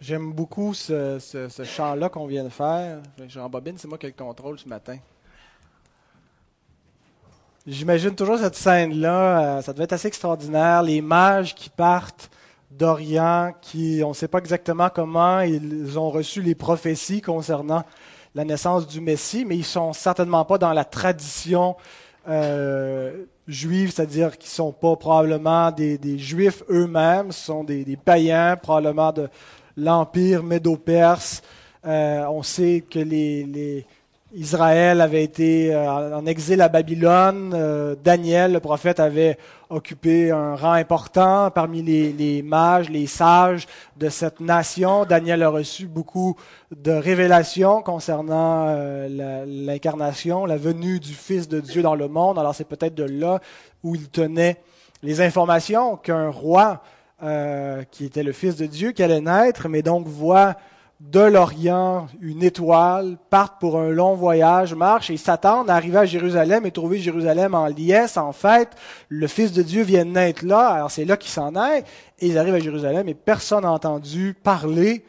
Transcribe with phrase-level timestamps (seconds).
[0.00, 3.00] J'aime beaucoup ce, ce, chant-là qu'on vient de faire.
[3.28, 4.96] Jean Bobine, c'est moi qui ai le contrôle ce matin.
[7.66, 9.58] J'imagine toujours cette scène-là.
[9.58, 10.82] Euh, ça devait être assez extraordinaire.
[10.82, 12.30] Les mages qui partent
[12.70, 17.84] d'Orient, qui, on ne sait pas exactement comment ils ont reçu les prophéties concernant
[18.34, 21.76] la naissance du Messie, mais ils sont certainement pas dans la tradition
[22.26, 28.56] euh, juive, c'est-à-dire qu'ils sont pas probablement des, juifs eux-mêmes, ce sont des, des, païens,
[28.56, 29.28] probablement de
[29.80, 31.42] l'empire médo-perse.
[31.86, 33.00] Euh, on sait que
[34.32, 37.52] Israël avait été euh, en exil à Babylone.
[37.54, 39.38] Euh, Daniel, le prophète, avait
[39.70, 45.04] occupé un rang important parmi les, mages, les sages de cette nation.
[45.04, 46.36] Daniel a reçu beaucoup
[46.76, 48.76] de révélations concernant
[49.08, 52.38] l'incarnation, la, venue du Fils de Dieu dans le monde.
[52.38, 53.40] Alors c'est peut-être de là
[53.82, 54.58] où il tenait
[55.02, 56.82] les informations qu'un roi
[57.22, 60.56] euh, qui était le Fils de Dieu, qui allait naître, mais donc voit
[61.00, 66.04] de l'Orient une étoile, partent pour un long voyage, marchent et s'attendent à arriver à
[66.04, 68.18] Jérusalem et trouver Jérusalem en liesse.
[68.18, 68.68] En fait,
[69.08, 71.84] le Fils de Dieu vient de naître là, alors c'est là qu'il s'en est,
[72.18, 75.04] et ils arrivent à Jérusalem et personne n'a entendu parler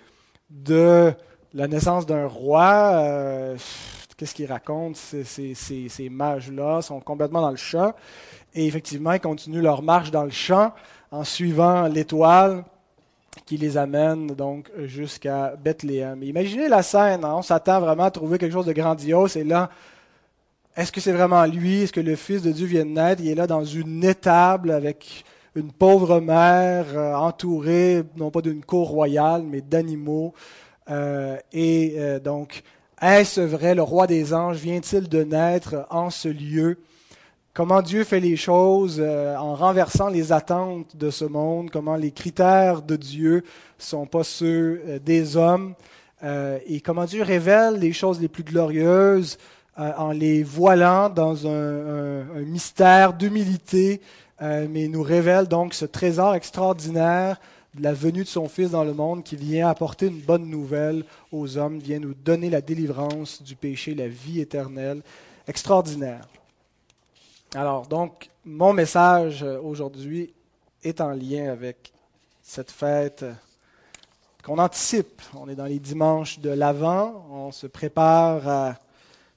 [0.50, 1.14] de
[1.54, 2.94] la naissance d'un roi.
[2.96, 3.58] Euh,
[4.16, 7.94] qu'est-ce qu'ils racontent ces, ces, ces, ces mages-là sont complètement dans le champ.
[8.54, 10.72] Et effectivement, ils continuent leur marche dans le champ
[11.12, 12.64] en suivant l'étoile
[13.46, 16.24] qui les amène donc jusqu'à Bethléem.
[16.24, 17.36] Imaginez la scène, hein.
[17.36, 19.70] on s'attend vraiment à trouver quelque chose de grandiose, et là,
[20.76, 21.84] est-ce que c'est vraiment lui?
[21.84, 23.22] Est-ce que le Fils de Dieu vient de naître?
[23.22, 28.64] Il est là dans une étable avec une pauvre mère euh, entourée, non pas d'une
[28.64, 30.34] cour royale, mais d'animaux.
[30.90, 32.64] Euh, et euh, donc,
[33.02, 33.76] est-ce vrai?
[33.76, 36.78] Le roi des anges vient-il de naître en ce lieu?
[37.54, 42.12] Comment Dieu fait les choses euh, en renversant les attentes de ce monde, comment les
[42.12, 43.44] critères de Dieu
[43.78, 45.74] sont pas ceux euh, des hommes,
[46.24, 49.38] euh, et comment Dieu révèle les choses les plus glorieuses
[49.78, 54.02] en les voilant dans un, un mystère d'humilité,
[54.40, 57.40] mais nous révèle donc ce trésor extraordinaire
[57.74, 61.06] de la venue de son Fils dans le monde qui vient apporter une bonne nouvelle
[61.32, 65.02] aux hommes, vient nous donner la délivrance du péché, la vie éternelle.
[65.48, 66.28] Extraordinaire.
[67.54, 70.34] Alors, donc, mon message euh, aujourd'hui
[70.86, 71.92] est en lien avec
[72.42, 73.26] cette fête
[74.42, 75.22] qu'on anticipe.
[75.36, 78.80] On est dans les dimanches de l'Avent, on se prépare à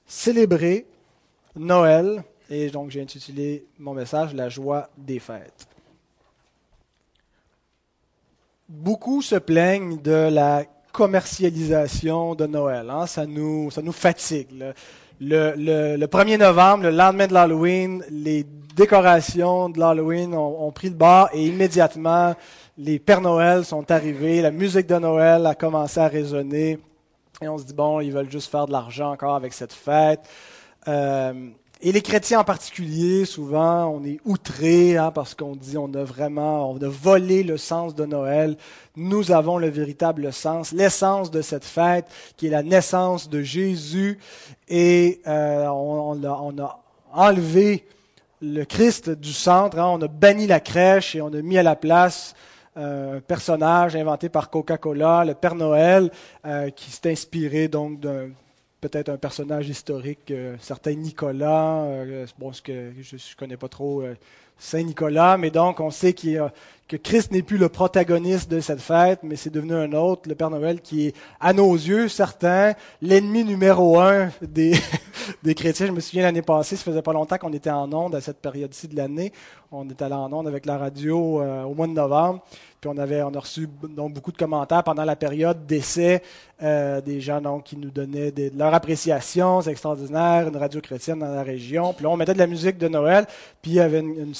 [0.07, 0.85] célébrer
[1.57, 5.67] Noël, et donc j'ai intitulé mon message La joie des fêtes.
[8.69, 12.89] Beaucoup se plaignent de la commercialisation de Noël.
[12.89, 13.07] Hein.
[13.07, 14.73] Ça, nous, ça nous fatigue
[15.21, 15.53] le,
[15.97, 18.45] le, 1er novembre, le lendemain de l'Halloween, les
[18.75, 22.35] décorations de l'Halloween ont, pris le bas et immédiatement,
[22.77, 26.79] les Pères Noël sont arrivés, la musique de Noël a commencé à résonner
[27.41, 30.21] et on se dit, bon, ils veulent juste faire de l'argent encore avec cette fête.
[30.87, 31.49] Euh,
[31.81, 36.03] et les chrétiens en particulier, souvent, on est outrés hein, parce qu'on dit on a
[36.03, 38.55] vraiment, on a volé le sens de Noël.
[38.95, 42.05] Nous avons le véritable sens, l'essence de cette fête,
[42.37, 44.19] qui est la naissance de Jésus.
[44.69, 46.79] Et euh, on, a,
[47.13, 47.85] enlevé
[48.41, 49.87] le Christ du centre, hein.
[49.87, 52.35] on a banni la crèche et on a mis à la place
[52.77, 56.09] euh, un personnage inventé par Coca-Cola, le Père Noël,
[56.45, 58.29] euh, qui s'est inspiré donc d'un
[58.89, 63.67] peut-être un personnage historique, euh, certain Nicolas, euh, bon, ce que je ne connais pas
[63.67, 64.15] trop euh,
[64.57, 69.19] Saint Nicolas, mais donc on sait que Christ n'est plus le protagoniste de cette fête,
[69.23, 73.43] mais c'est devenu un autre, le Père Noël, qui est, à nos yeux, certains, l'ennemi
[73.43, 74.73] numéro un des,
[75.43, 75.87] des chrétiens.
[75.87, 78.37] Je me souviens l'année passée, ça faisait pas longtemps qu'on était en onde à cette
[78.37, 79.33] période-ci de l'année.
[79.71, 82.41] On était allé en onde avec la radio au mois de novembre
[82.87, 86.21] on avait, on a reçu donc, beaucoup de commentaires pendant la période d'essai,
[86.61, 91.19] euh, des gens donc, qui nous donnaient de leur appréciation, c'est extraordinaire, une radio chrétienne
[91.19, 91.93] dans la région.
[91.93, 93.25] Puis là, on mettait de la musique de Noël,
[93.61, 94.33] puis il y avait une,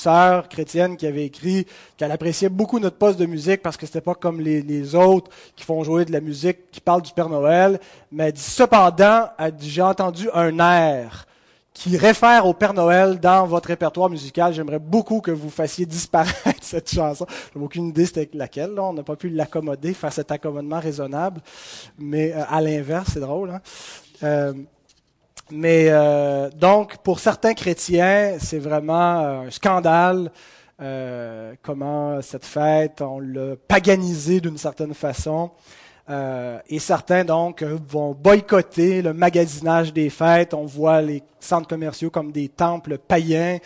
[0.50, 1.66] chrétienne qui avait écrit
[1.98, 5.64] qu'elle appréciait beaucoup notre poste de musique parce que c'était pas comme les, autres qui
[5.64, 7.80] font jouer de la musique qui parle du Père Noël.
[8.12, 9.30] Mais elle dit, cependant,
[9.60, 11.26] j'ai entendu un air
[11.74, 14.54] qui réfère au Père Noël dans votre répertoire musical.
[14.54, 17.26] J'aimerais beaucoup que vous fassiez disparaître cette chanson.
[17.54, 18.80] Je n'ai aucune idée c'était laquelle.
[18.80, 21.42] On n'a pas pu l'accommoder, faire cet accommodement raisonnable.
[22.00, 23.50] Mais euh, à l'inverse, c'est drôle.
[23.52, 23.62] Hein?
[24.24, 24.54] Euh,
[25.52, 30.32] mais euh, donc, pour certains chrétiens, c'est vraiment un scandale
[31.62, 35.52] comment cette fête, on l'a paganisée d'une certaine façon.
[36.08, 40.54] Euh, et certains, donc, vont boycotter le magasinage des fêtes.
[40.54, 43.58] On voit les centres commerciaux comme des temples païens.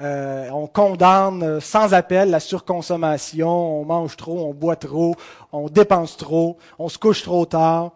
[0.00, 3.80] Euh, on condamne sans appel la surconsommation.
[3.80, 5.14] On mange trop, on boit trop,
[5.52, 7.92] on dépense trop, on se couche trop tard.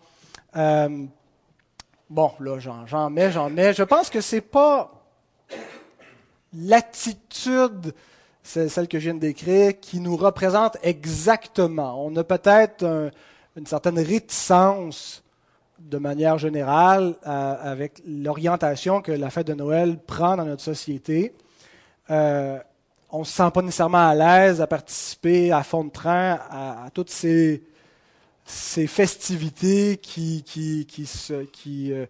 [0.57, 1.07] Euh,
[2.11, 3.73] bon, là, j'en mets, j'en mets.
[3.73, 4.93] Je pense que c'est pas
[6.55, 7.93] l'attitude
[8.49, 12.03] c'est celle que je viens de décrire, qui nous représente exactement.
[12.03, 13.11] On a peut-être
[13.57, 15.23] une certaine réticence
[15.79, 21.35] de manière générale avec l'orientation que la fête de Noël prend dans notre société.
[22.11, 22.59] Euh,
[23.11, 26.89] on ne se sent pas nécessairement à l'aise à participer à fond de train à,
[26.95, 27.63] toutes ces,
[28.49, 32.07] ces, festivités qui, qui, qui, se, qui euh,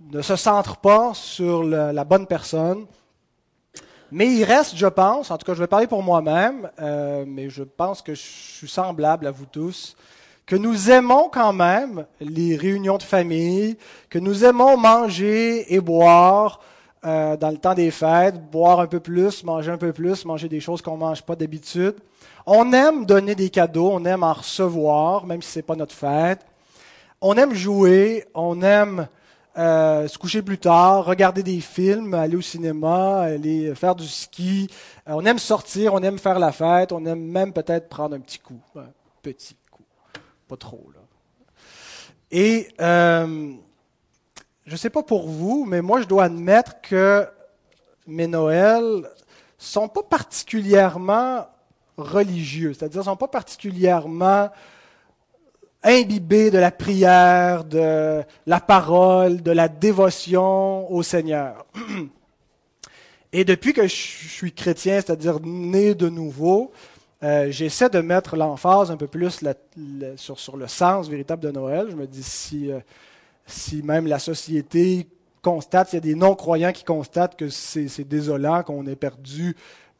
[0.00, 2.86] ne se centrent pas sur la bonne personne,
[4.12, 7.50] mais il reste, je pense, en tout cas je vais parler pour moi-même, euh, mais
[7.50, 9.96] je pense que je suis semblable à vous tous,
[10.46, 13.76] que nous aimons quand même les réunions de famille,
[14.08, 16.60] que nous aimons manger et boire
[17.04, 20.48] euh, dans le temps des fêtes, boire un peu plus, manger un peu plus, manger
[20.48, 21.96] des choses qu'on ne mange pas d'habitude.
[22.46, 25.94] On aime donner des cadeaux, on aime en recevoir, même si ce n'est pas notre
[25.94, 26.46] fête.
[27.20, 29.08] On aime jouer, on aime
[29.58, 34.68] euh, se coucher plus tard, regarder des films, aller au cinéma, aller faire du ski.
[35.08, 38.20] Euh, on aime sortir, on aime faire la fête, on aime même peut-être prendre un
[38.20, 38.92] petit coup, un
[39.22, 39.82] petit coup,
[40.46, 41.00] pas trop là.
[42.30, 43.54] Et euh,
[44.66, 47.26] je ne sais pas pour vous, mais moi je dois admettre que
[48.06, 49.10] mes Noëls
[49.58, 51.46] sont pas particulièrement
[51.96, 54.50] religieux, c'est-à-dire sont pas particulièrement
[55.82, 61.66] imbibé de la prière, de la parole, de la dévotion au Seigneur.
[63.32, 66.72] Et depuis que je suis chrétien, c'est-à-dire né de nouveau,
[67.22, 69.40] euh, j'essaie de mettre l'emphase un peu plus
[70.16, 71.88] sur, le sens véritable de Noël.
[71.90, 72.80] Je me dis si, euh,
[73.46, 75.08] si même la société
[75.42, 79.56] constate, s'il y a des non-croyants qui constatent que c'est désolant, qu'on ait perdu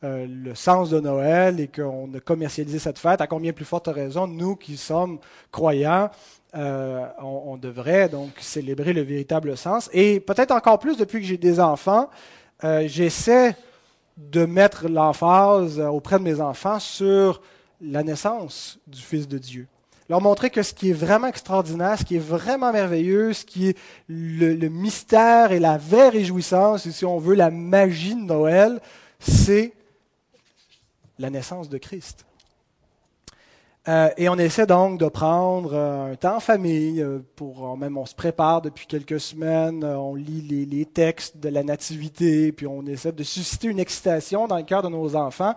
[0.06, 3.88] euh, le sens de Noël et qu'on a commercialisé cette fête, à combien plus forte
[3.88, 5.18] raison, nous qui sommes
[5.50, 6.10] croyants,
[6.54, 9.90] euh, on, devrait donc célébrer le véritable sens.
[9.92, 12.08] Et peut-être encore plus depuis que j'ai des enfants,
[12.62, 13.56] euh, j'essaie
[14.16, 17.42] de mettre l'emphase auprès de mes enfants sur
[17.80, 19.66] la naissance du Fils de Dieu.
[20.08, 23.70] Leur montrer que ce qui est vraiment extraordinaire, ce qui est vraiment merveilleux, ce qui
[23.70, 23.78] est
[24.08, 28.80] le, mystère et la vraie réjouissance, si on veut la magie de Noël,
[29.18, 29.72] c'est
[31.18, 32.26] la naissance de Christ.
[33.88, 37.96] Euh, et on essaie donc de prendre euh, un temps en famille, euh, pour même
[37.96, 42.84] on se prépare depuis quelques semaines, on lit les, textes de la nativité, puis on
[42.86, 45.54] essaie de susciter une excitation dans le cœur de nos enfants,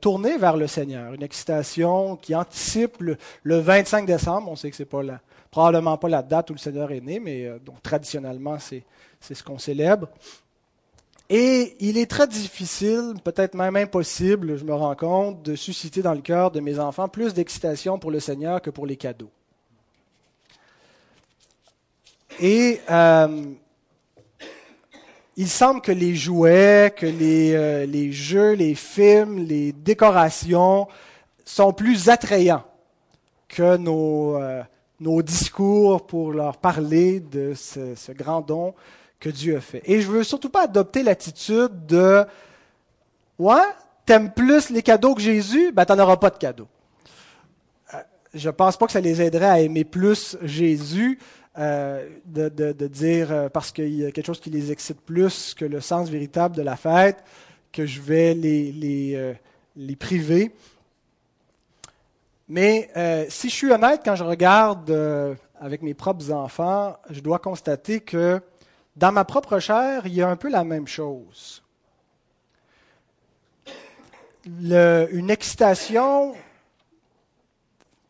[0.00, 3.16] tournée vers le Seigneur, une excitation qui anticipe le,
[3.58, 4.50] 25 décembre.
[4.50, 7.18] On sait que c'est pas la, probablement pas la date où le Seigneur est né,
[7.18, 8.84] mais donc traditionnellement c'est
[9.20, 10.08] ce qu'on célèbre.
[11.30, 16.12] Et il est très difficile, peut-être même impossible, je me rends compte, de susciter dans
[16.12, 19.30] le cœur de mes enfants plus d'excitation pour le Seigneur que pour les cadeaux.
[22.40, 23.44] Et euh,
[25.36, 30.88] il semble que les jouets, que les, euh, les, jeux, les films, les décorations
[31.44, 32.64] sont plus attrayants
[33.48, 34.62] que nos, euh,
[35.22, 38.74] discours pour leur parler de ce grand don
[39.24, 39.80] que Dieu a fait.
[39.86, 42.26] Et je veux surtout pas adopter l'attitude de
[43.38, 43.56] Ouais,
[44.04, 46.68] t'aimes plus les cadeaux que Jésus, ben t'en auras pas de cadeaux.
[47.94, 47.98] Euh,
[48.34, 51.18] je pense pas que ça les aiderait à aimer plus Jésus,
[51.58, 55.54] euh, de, de, dire euh, parce qu'il y a quelque chose qui les excite plus
[55.54, 57.24] que le sens véritable de la fête,
[57.72, 59.34] que je vais les, les,
[59.74, 60.52] les priver.
[62.46, 62.90] Mais
[63.30, 64.90] si je suis honnête, quand je regarde
[65.58, 68.40] avec mes propres enfants, je dois constater que
[68.96, 71.60] dans ma propre chair, il y a un peu la même chose.
[74.46, 76.34] une excitation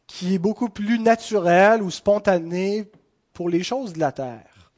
[0.09, 2.91] qui est beaucoup plus naturelle ou spontanée
[3.33, 4.73] pour les choses de la terre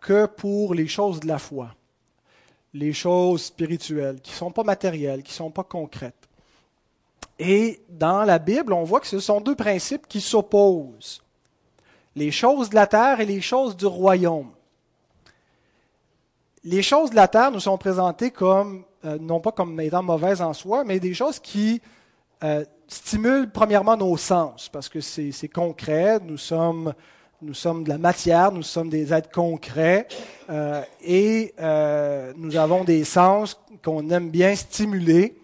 [0.00, 1.74] que pour les choses de la foi,
[2.72, 6.28] les choses spirituelles, qui ne sont pas matérielles, qui ne sont pas concrètes.
[7.38, 11.22] Et dans la Bible, on voit que ce sont deux principes qui s'opposent.
[12.16, 14.50] Les choses de la terre et les choses du royaume
[16.64, 20.42] les choses de la terre nous sont présentées comme, euh, non pas comme étant mauvaises
[20.42, 21.80] en soi, mais des choses qui
[22.44, 26.92] euh, stimulent premièrement nos sens, parce que c'est concret, nous sommes,
[27.40, 30.06] nous sommes de la matière, nous sommes des êtres concrets,
[30.50, 31.54] euh, et
[32.36, 35.36] nous avons des sens qu'on aime bien stimuler,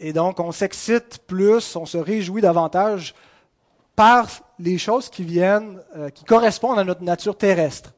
[0.00, 3.14] et donc on s'excite plus, on se réjouit davantage
[3.96, 4.28] par
[4.60, 5.82] les choses qui viennent,
[6.14, 7.92] qui correspondent à notre nature terrestre.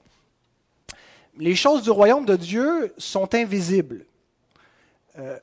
[1.41, 4.05] Les choses du royaume de Dieu sont invisibles.
[5.19, 5.39] Euh,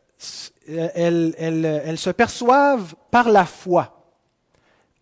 [0.68, 3.94] elles, se perçoivent par la foi.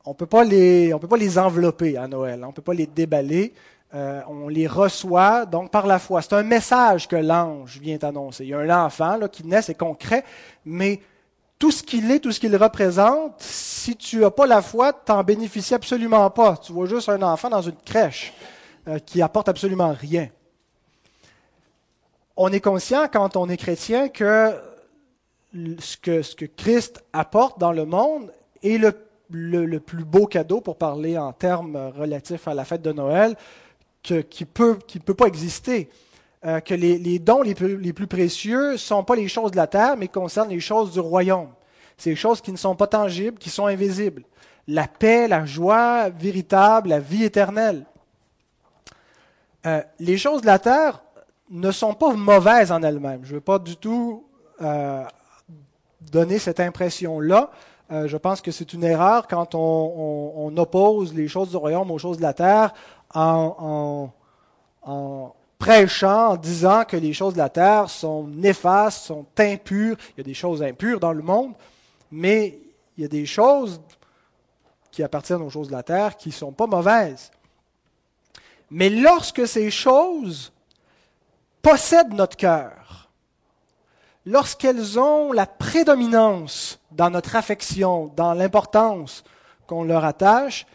[0.06, 3.54] On ne peut pas les envelopper à Noël, on ne peut pas les déballer.
[3.94, 6.22] Euh, on les reçoit donc par la foi.
[6.22, 8.44] C'est un message que l'ange vient annoncer.
[8.44, 10.25] Il y a un enfant qui naît, c'est concret,
[10.66, 11.00] mais
[11.58, 15.12] tout ce qu'il est, tout ce qu'il représente, si tu n'as pas la foi, tu
[15.12, 16.58] n'en bénéficies absolument pas.
[16.58, 18.34] Tu vois juste un enfant dans une crèche
[18.88, 20.28] euh, qui apporte absolument rien.
[22.38, 24.54] On est conscient quand on est chrétien que
[25.80, 28.94] ce que, ce que Christ apporte dans le monde est le,
[29.30, 33.36] le plus beau cadeau, pour parler en termes relatifs à la fête de Noël,
[34.01, 35.89] qui ne peut, qui peut pas exister.
[36.46, 39.56] Euh, que les, dons les plus, les plus précieux ne sont pas les choses de
[39.56, 41.50] la terre, mais concernent les choses du royaume.
[41.98, 44.24] C'est les choses qui ne sont pas tangibles, qui sont invisibles.
[44.68, 47.86] La paix, la joie véritable, la vie éternelle.
[49.65, 51.01] Euh, les choses de la terre
[51.50, 53.22] ne sont pas mauvaises en elles-mêmes.
[53.24, 54.25] Je ne veux pas du tout
[54.62, 55.04] euh,
[56.12, 57.52] donner cette impression-là.
[57.90, 62.00] je pense que c'est une erreur quand on, on, oppose les choses du royaume aux
[62.00, 62.74] choses de la terre
[63.14, 64.10] en,
[65.58, 69.98] prêchant, en disant que les choses de la terre sont néfastes, sont impures.
[70.12, 71.54] Il y a des choses impures dans le monde,
[72.12, 72.60] mais
[72.98, 73.82] il y a des choses
[74.92, 77.32] qui appartiennent aux choses de la terre qui ne sont pas mauvaises.
[78.72, 80.52] Mais lorsque ces choses
[81.66, 83.10] possèdent notre cœur,
[84.24, 89.24] lorsqu'elles ont la prédominance dans notre affection, dans l'importance
[89.66, 90.68] qu'on leur attache,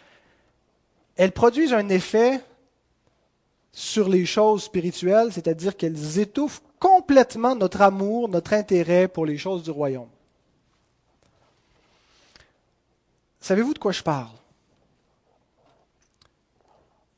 [1.14, 2.40] elles produisent un effet
[3.70, 9.62] sur les choses spirituelles, c'est-à-dire qu'elles étouffent complètement notre amour, notre intérêt pour les choses
[9.62, 10.10] du royaume.
[13.40, 14.34] Savez-vous de quoi je parle?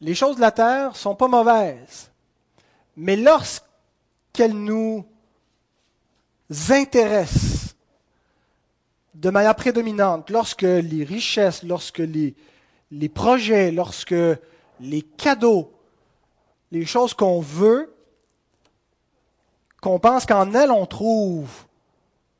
[0.02, 2.11] Les choses de la terre sont pas mauvaises,
[2.96, 5.04] mais lorsqu'elles nous
[6.68, 7.74] intéressent
[9.14, 12.34] de manière prédominante, lorsque les richesses, lorsque les,
[12.90, 14.14] les projets, lorsque
[14.80, 15.72] les cadeaux,
[16.70, 17.94] les choses qu'on veut,
[19.80, 21.50] qu'on pense qu'en elles on trouve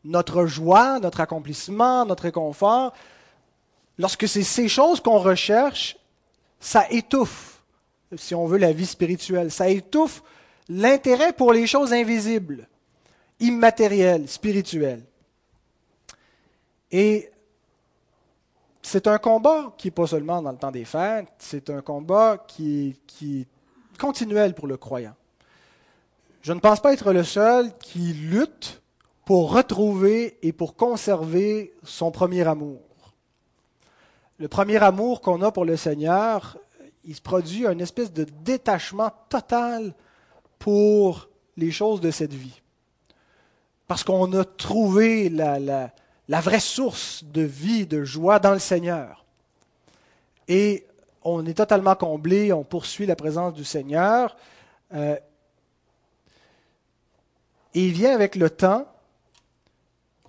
[0.04, 2.92] notre joie, notre accomplissement, notre réconfort,
[3.98, 5.96] lorsque c'est ces choses qu'on recherche,
[6.58, 7.62] ça étouffe,
[8.16, 9.50] si on veut, la vie spirituelle.
[9.50, 10.22] Ça étouffe
[10.68, 12.68] l'intérêt pour les choses invisibles,
[13.40, 15.04] immatérielles, spirituelles.
[16.90, 17.30] Et
[18.82, 22.44] c'est un combat qui n'est pas seulement dans le temps des fêtes, c'est un combat
[22.46, 23.46] qui, est
[23.98, 25.14] continuel pour le croyant.
[26.42, 28.82] Je ne pense pas être le seul qui lutte
[29.24, 32.80] pour retrouver et pour conserver son premier amour.
[34.38, 36.58] Le premier amour qu'on a pour le Seigneur,
[37.04, 39.94] il se produit une espèce de détachement total
[40.62, 42.62] pour les choses de cette vie.
[43.88, 45.90] Parce qu'on a trouvé la,
[46.28, 49.24] vraie source de vie, de joie dans le Seigneur.
[50.46, 50.86] Et
[51.24, 54.36] on est totalement comblé, on poursuit la présence du Seigneur.
[54.94, 55.16] Euh,
[57.74, 58.86] et il vient avec le temps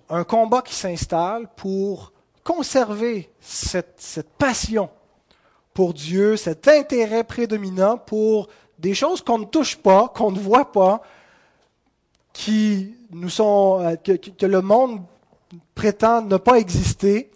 [0.08, 2.12] un combat qui s'installe pour
[2.42, 4.90] conserver cette, passion
[5.74, 10.72] pour Dieu, cet intérêt prédominant pour des choses qu'on ne touche pas, qu'on ne voit
[10.72, 11.02] pas,
[12.32, 15.00] qui nous sont, euh, que, le monde
[15.74, 17.30] prétend ne pas exister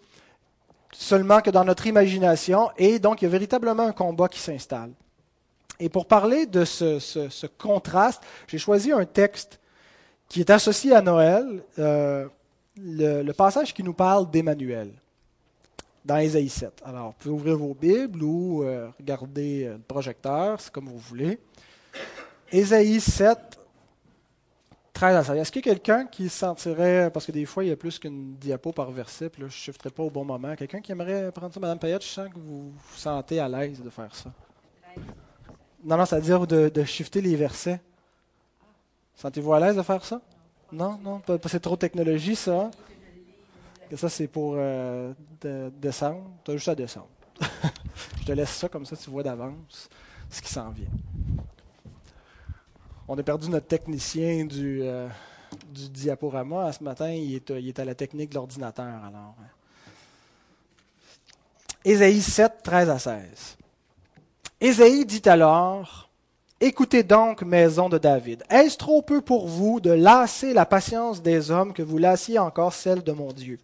[0.92, 4.90] seulement que dans notre imagination, et donc il y a véritablement un combat qui s'installe.
[5.80, 9.60] Et pour parler de ce, contraste, j'ai choisi un texte
[10.28, 12.26] qui est associé à Noël, euh,
[12.76, 14.92] le, passage qui nous parle d'Emmanuel,
[16.08, 16.82] dans Ésaïe 7.
[16.86, 20.98] Alors, vous pouvez ouvrir vos Bibles ou euh, regarder euh, le projecteur, c'est comme vous
[20.98, 21.38] voulez.
[22.50, 23.38] Ésaïe 7,
[25.00, 27.76] est-ce qu'il y a quelqu'un qui se sentirait, parce que des fois il y a
[27.76, 30.80] plus qu'une diapo par verset, puis là je ne shifterai pas au bon moment, quelqu'un
[30.80, 33.90] qui aimerait prendre ça, Mme Payette, je sens que vous vous sentez à l'aise de
[33.90, 34.32] faire ça.
[35.84, 37.80] Non, non, c'est-à-dire de, de shifter les versets.
[39.14, 40.20] Sentez-vous à l'aise de faire ça?
[40.72, 42.70] Non, non, c'est trop technologie ça.
[43.96, 45.12] Ça c'est pour euh,
[45.80, 46.30] descendre.
[46.44, 47.08] Tu as juste à descendre.
[48.20, 49.88] je te laisse ça comme ça, tu vois d'avance
[50.30, 50.86] ce qui s'en vient.
[53.06, 55.08] On a perdu notre technicien du, euh,
[55.70, 56.70] du diaporama.
[56.72, 59.02] Ce matin, il est, il est à la technique de l'ordinateur.
[59.04, 59.34] Alors.
[59.40, 59.46] Hein.
[61.84, 63.56] Ésaïe 7, 13 à 16.
[64.60, 66.10] Ésaïe dit alors
[66.60, 68.42] Écoutez donc, maison de David.
[68.50, 72.74] Est-ce trop peu pour vous de lasser la patience des hommes que vous lassiez encore
[72.74, 73.58] celle de mon Dieu?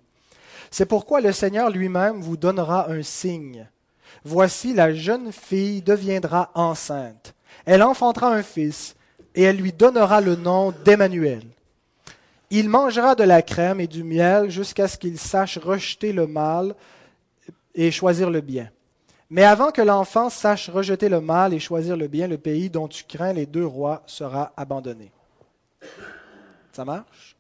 [0.77, 3.69] C'est pourquoi le Seigneur lui-même vous donnera un signe.
[4.25, 7.37] Voici, la jeune fille deviendra enceinte.
[7.65, 8.97] Elle enfantera un fils,
[9.37, 11.45] et elle lui donnera le nom d'Emmanuel.
[12.51, 16.75] Il mangera de la crème et du miel jusqu'à ce qu'il sache rejeter le mal
[17.77, 18.69] et choisir le bien.
[19.31, 22.89] Mais avant que l'enfant sache rejeter le mal et choisir le bien, le pays dont
[22.89, 25.13] tu crains les deux rois sera abandonné.
[26.73, 27.37] Ça marche?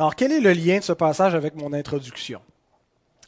[0.00, 2.40] Alors, quel est le lien de ce passage avec mon introduction?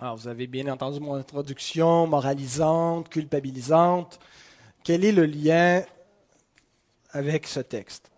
[0.00, 4.18] Alors, vous avez bien entendu mon introduction moralisante, culpabilisante.
[4.82, 5.82] Quel est le lien
[7.10, 8.10] avec ce texte?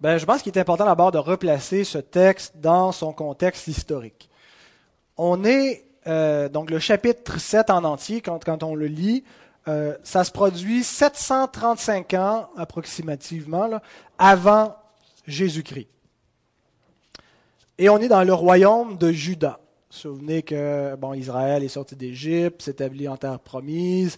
[0.00, 4.30] Ben, je pense qu'il est important d'abord de replacer ce texte dans son contexte historique.
[5.18, 9.22] On est, euh, donc le chapitre 7 en entier, quand, on le lit,
[9.68, 13.68] euh, ça se produit 735 ans approximativement
[14.16, 14.74] avant
[15.26, 15.88] Jésus-Christ.
[17.80, 19.60] Et on est dans le royaume de Juda.
[19.88, 24.16] Souvenez que bon, Israël est sorti d'Égypte, s'établit en terre promise.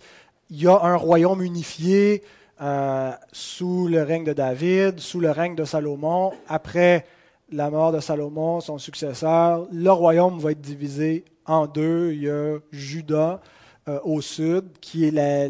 [0.48, 2.22] Il y a un royaume unifié
[2.62, 6.32] euh, sous le règne de David, sous le règne de Salomon.
[6.48, 7.04] Après
[7.52, 12.12] la mort de Salomon, son successeur, le royaume va être divisé en deux.
[12.12, 13.42] Il y a Juda,
[13.88, 15.48] euh, au sud, qui est la,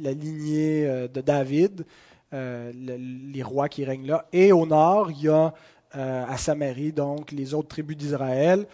[0.00, 1.86] lignée euh, de David,
[2.32, 4.26] les rois qui règnent là.
[4.32, 5.54] Et au nord, il y a
[5.92, 8.66] à Samarie, donc, les autres tribus d'Israël,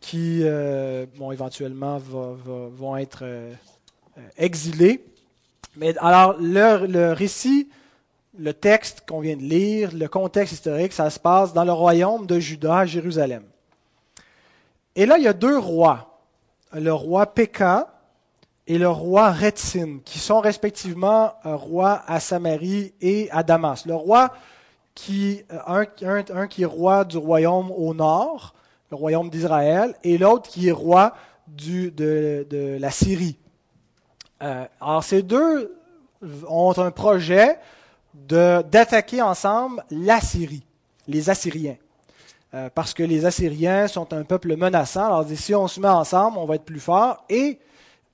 [0.00, 0.44] qui,
[1.16, 3.24] bon, éventuellement, vont être
[4.36, 5.04] exilés.
[5.76, 7.68] Mais alors, le, récit,
[8.38, 12.26] le texte qu'on vient de lire, le contexte historique, ça se passe dans le royaume
[12.26, 13.44] de Juda, à Jérusalem.
[14.94, 16.12] Et là, il y a deux rois
[16.74, 17.88] le roi Péka
[18.66, 23.84] et le roi Retzin, qui sont respectivement un roi à Samarie et à Damas.
[23.86, 24.32] Le roi
[24.94, 25.84] qui, un,
[26.46, 28.54] qui est roi du royaume au nord,
[28.90, 31.14] le royaume d'Israël, et l'autre qui est roi
[31.48, 33.36] de, la Syrie.
[34.42, 35.74] Euh, alors ces deux
[36.48, 37.58] ont un projet
[38.14, 40.64] d'attaquer ensemble la Syrie,
[41.08, 41.76] les Assyriens.
[42.54, 45.06] Euh, parce que les Assyriens sont un peuple menaçant.
[45.06, 47.24] Alors, si on se met ensemble, on va être plus fort.
[47.30, 47.58] Et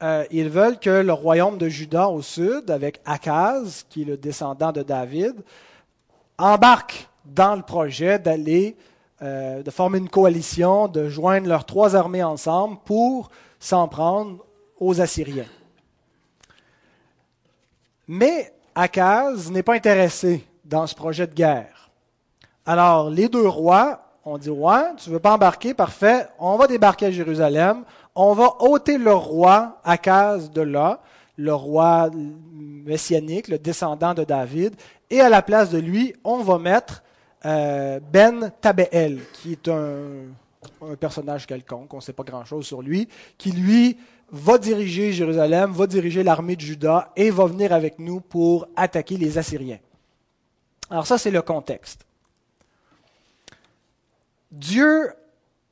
[0.00, 4.16] euh, ils veulent que le royaume de Juda au sud, avec Akaz, qui est le
[4.16, 5.34] descendant de David,
[6.38, 8.76] embarque dans le projet d'aller,
[9.22, 14.44] euh, de former une coalition, de joindre leurs trois armées ensemble pour s'en prendre
[14.80, 15.44] aux Assyriens.
[18.06, 21.90] Mais Akaz n'est pas intéressé dans ce projet de guerre.
[22.64, 27.06] Alors, les deux rois on dit, ouais, tu veux pas embarquer, parfait, on va débarquer
[27.06, 31.00] à Jérusalem, on va ôter le roi Akaz de là,
[31.36, 34.74] le roi messianique, le descendant de David,
[35.10, 37.02] et à la place de lui, on va mettre
[37.44, 40.26] euh, Ben Tabeel, qui est un,
[41.00, 43.96] personnage quelconque, on ne sait pas grand-chose sur lui, qui lui
[44.30, 49.16] va diriger Jérusalem, va diriger l'armée de Juda et va venir avec nous pour attaquer
[49.16, 49.78] les Assyriens.
[50.90, 52.04] Alors ça, c'est le contexte.
[54.50, 55.12] Dieu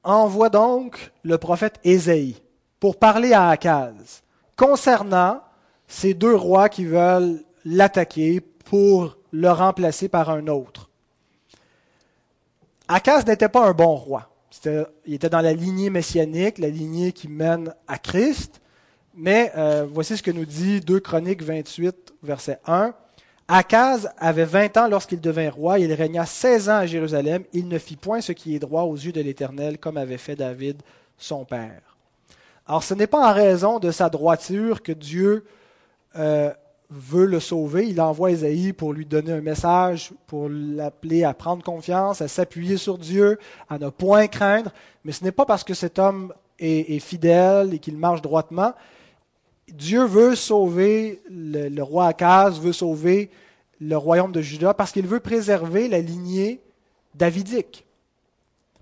[0.05, 2.41] envoie donc le prophète Ésaïe
[2.79, 4.23] pour parler à Akaz
[4.55, 5.43] concernant
[5.89, 10.91] ces deux rois qui veulent l'attaquer pour le remplacer par un autre.
[12.89, 14.29] Akaz n'était pas un bon roi.
[15.07, 18.61] il était dans la lignée messianique, la lignée qui mène à Christ.
[19.15, 22.93] Mais euh, voici ce que nous dit 2 Chroniques 28, verset 1.
[23.49, 27.79] Akaz avait vingt ans lorsqu'il devint roi, il régna seize ans à Jérusalem, il ne
[27.79, 30.83] fit point ce qui est droit aux yeux de l'Éternel, comme avait fait David,
[31.17, 31.81] son père.
[32.67, 35.45] Alors ce n'est pas en raison de sa droiture que Dieu
[36.17, 36.53] euh,
[36.91, 37.89] veut le sauver.
[37.89, 42.77] Il envoie Isaïe pour lui donner un message, pour l'appeler à prendre confiance, à s'appuyer
[42.77, 44.71] sur Dieu, à ne point craindre.
[45.05, 48.73] Mais ce n'est pas parce que cet homme est, fidèle et qu'il marche droitement
[49.69, 53.31] Dieu veut sauver le, roi Akaz, veut sauver
[53.81, 56.61] le royaume de Juda parce qu'il veut préserver la lignée
[57.15, 57.85] davidique.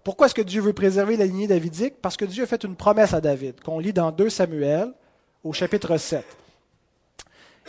[0.02, 1.94] Pourquoi est-ce que Dieu veut préserver la lignée davidique?
[2.02, 4.92] Parce que Dieu a fait une promesse à David, qu'on lit dans 2 Samuel,
[5.42, 6.24] au chapitre 7.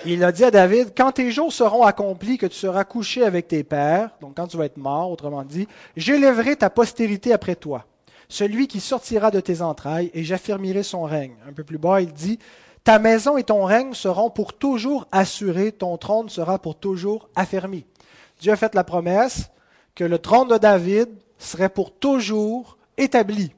[0.04, 3.48] Il a dit à David, quand tes jours seront accomplis, que tu seras couché avec
[3.48, 7.86] tes pères, donc quand tu vas être mort, autrement dit, j'élèverai ta postérité après toi,
[8.28, 11.36] celui qui sortira de tes entrailles, et j'affirmerai son règne.
[11.48, 12.40] Un peu plus bas, il dit,
[12.84, 17.86] ta maison et ton règne seront pour toujours assurés, ton trône sera pour toujours affermi.
[18.40, 19.50] Dieu a fait la promesse
[19.96, 23.54] que le trône de David serait pour toujours établi.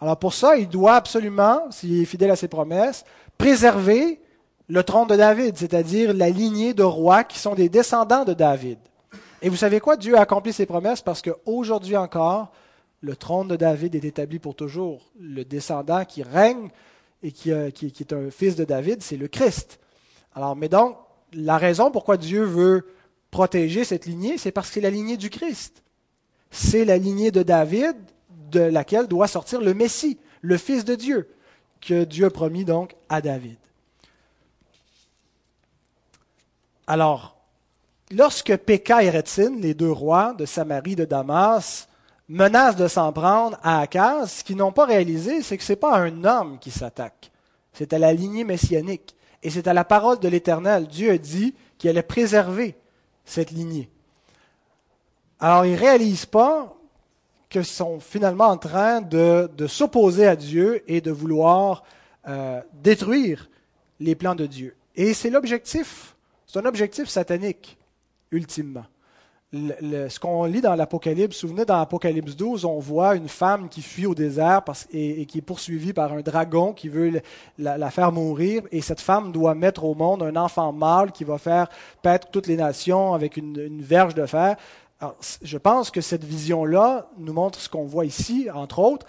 [0.00, 3.04] Alors pour ça, il doit absolument, s'il est fidèle à ses promesses,
[3.36, 4.20] préserver
[4.70, 8.78] le trône de David, c'est-à-dire la lignée de rois qui sont des descendants de David.
[9.42, 9.96] Et vous savez quoi?
[9.96, 12.52] Dieu a accompli ses promesses parce qu'aujourd'hui encore,
[13.00, 15.10] le trône de David est établi pour toujours.
[15.18, 16.68] Le descendant qui règne
[17.20, 19.80] et qui, euh, qui est un fils de David, c'est le Christ.
[20.36, 20.96] Alors, mais donc,
[21.32, 22.86] la raison pourquoi Dieu veut
[23.32, 25.82] protéger cette lignée, c'est parce que c'est la lignée du Christ.
[26.52, 27.96] C'est la lignée de David
[28.52, 31.28] de laquelle doit sortir le Messie, le Fils de Dieu,
[31.80, 33.56] que Dieu a promis donc à David.
[36.90, 37.36] Alors,
[38.10, 41.86] lorsque Péka et Rétine, les deux rois de Samarie de Damas,
[42.28, 45.76] menacent de s'en prendre à Akaz, ce qu'ils n'ont pas réalisé, c'est que ce n'est
[45.76, 47.30] pas un homme qui s'attaque,
[47.72, 49.14] c'est à la lignée messianique.
[49.44, 50.88] Et c'est à la parole de l'Éternel.
[50.88, 52.74] Dieu a dit qu'il allait préserver
[53.24, 53.88] cette lignée.
[55.38, 56.76] Alors, ils ne réalisent pas
[57.48, 61.84] qu'ils sont finalement en train de, s'opposer à Dieu et de vouloir
[62.26, 63.48] euh, détruire
[64.00, 64.74] les plans de Dieu.
[64.96, 66.16] Et c'est l'objectif
[66.50, 67.78] c'est un objectif satanique,
[68.32, 68.84] ultimement.
[69.52, 74.06] ce qu'on lit dans l'Apocalypse, souvenez, dans l'Apocalypse 12, on voit une femme qui fuit
[74.06, 77.22] au désert et, qui est poursuivie par un dragon qui veut
[77.56, 78.64] la, faire mourir.
[78.72, 81.68] Et cette femme doit mettre au monde un enfant mâle qui va faire
[82.02, 84.56] paître toutes les nations avec une, verge de fer.
[85.42, 89.06] je pense que cette vision-là nous montre ce qu'on voit ici, entre autres,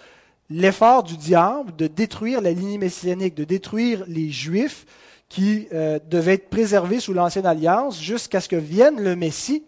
[0.48, 4.86] l'effort du diable de détruire la lignée messianique, de détruire les Juifs
[5.32, 9.64] qui euh, devait être préservé sous l'Ancienne Alliance jusqu'à ce que vienne le Messie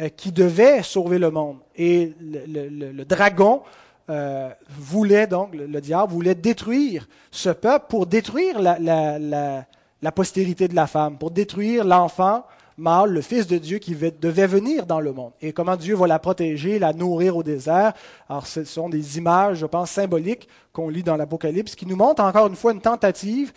[0.00, 1.58] euh, qui devait sauver le monde.
[1.76, 3.60] Et le, dragon
[4.08, 10.74] euh, voulait donc, le, diable voulait détruire ce peuple pour détruire la, la postérité de
[10.74, 12.46] la femme, pour détruire l'enfant
[12.78, 15.32] mâle, le Fils de Dieu qui devait venir dans le monde.
[15.42, 17.92] Et comment Dieu va la protéger, la nourrir au désert?
[18.30, 22.24] Alors ce sont des images, je pense, symboliques qu'on lit dans l'Apocalypse, qui nous montrent
[22.24, 23.52] encore une fois une tentative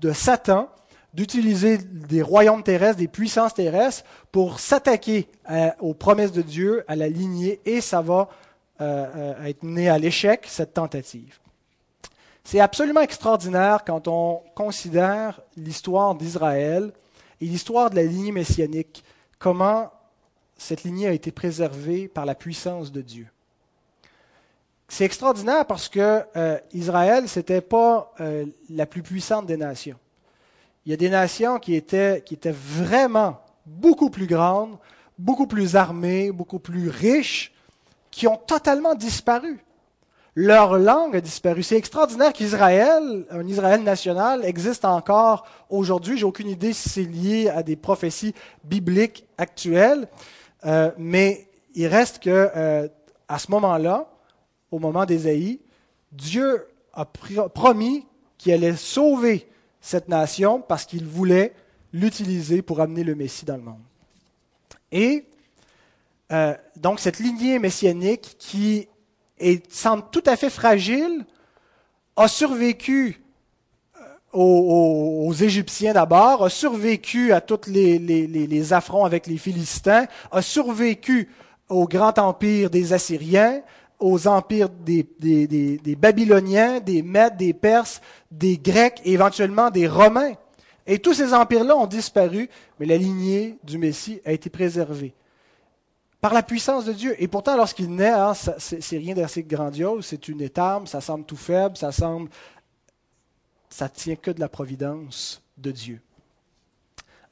[0.00, 0.68] de Satan
[1.14, 5.28] d'utiliser des royaumes terrestres, des puissances terrestres pour s'attaquer
[5.80, 8.28] aux promesses de Dieu, à la lignée, et ça va
[8.80, 11.40] euh, euh, être né à l'échec, cette tentative.
[12.44, 16.92] C'est absolument extraordinaire quand on considère l'histoire d'Israël
[17.40, 19.02] et l'histoire de la lignée messianique,
[19.40, 19.90] comment
[20.56, 23.26] cette lignée a été préservée par la puissance de Dieu.
[24.86, 28.14] C'est extraordinaire parce que euh, Israël, ce n'était pas
[28.70, 29.98] la plus puissante des nations
[30.84, 34.78] il y a des nations qui étaient, vraiment beaucoup plus grandes,
[35.18, 37.52] beaucoup plus armées, beaucoup plus riches,
[38.10, 39.58] qui ont totalement disparu.
[40.34, 41.62] Leur langue a disparu.
[41.62, 46.16] C'est extraordinaire qu'Israël, un Israël national, existe encore aujourd'hui.
[46.16, 50.08] J'ai aucune idée si c'est lié à des prophéties bibliques actuelles,
[50.64, 52.88] euh, mais il reste que euh,
[53.28, 54.08] à ce moment-là,
[54.70, 55.60] au moment d'Ésaïe,
[56.12, 58.06] Dieu a promis
[58.38, 59.48] qu'il allait sauver
[59.80, 61.54] cette nation parce qu'il voulait
[61.92, 63.82] l'utiliser pour amener le Messie dans le monde.
[64.92, 65.24] Et
[66.32, 68.88] euh, donc cette lignée messianique qui
[69.70, 71.24] semble tout à fait fragile
[72.16, 73.22] a survécu
[73.96, 80.42] euh, aux, Égyptiens d'abord, a survécu à tous les, les, affronts avec les Philistins, a
[80.42, 81.30] survécu
[81.68, 83.62] au grand empire des Assyriens,
[83.98, 90.34] aux empires des, des, Babyloniens, des Mèdes, des Perses, des Grecs et éventuellement des Romains.
[90.86, 95.14] Et tous ces empires-là ont disparu, mais la lignée du Messie a été préservée
[96.20, 97.14] par la puissance de Dieu.
[97.18, 101.36] Et pourtant, lorsqu'il naît, hein, c'est rien d'assez grandiose, c'est une étame, ça semble tout
[101.36, 102.30] faible, ça semble...
[103.70, 106.00] Ça tient que de la providence de Dieu.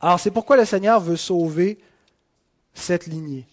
[0.00, 1.79] Alors c'est pourquoi le Seigneur veut sauver
[2.74, 3.46] cette lignée.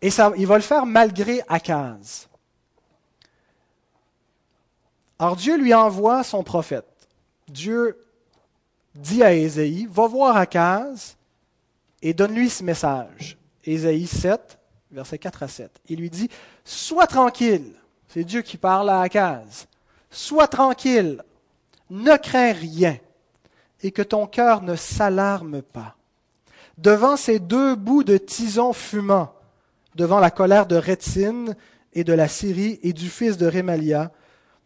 [0.00, 2.28] Et ça, il va le faire malgré Akaz.
[5.18, 6.86] Alors Dieu lui envoie son prophète.
[7.48, 7.98] Dieu
[8.94, 11.16] dit à Ésaïe, va voir Akaz
[12.02, 13.38] et donne-lui ce message.
[13.64, 14.58] Ésaïe 7,
[14.90, 15.80] versets 4 à 7.
[15.88, 16.28] Il lui dit,
[16.64, 17.74] sois tranquille.
[18.08, 19.66] C'est Dieu qui parle à Akaz.
[20.10, 21.22] Sois tranquille,
[21.90, 22.96] ne crains rien,
[23.82, 25.96] et que ton cœur ne s'alarme pas.
[26.78, 29.34] Devant ces deux bouts de tison fumant,
[29.94, 31.56] devant la colère de Rétine
[31.92, 34.12] et de la Syrie et du fils de Rémalia,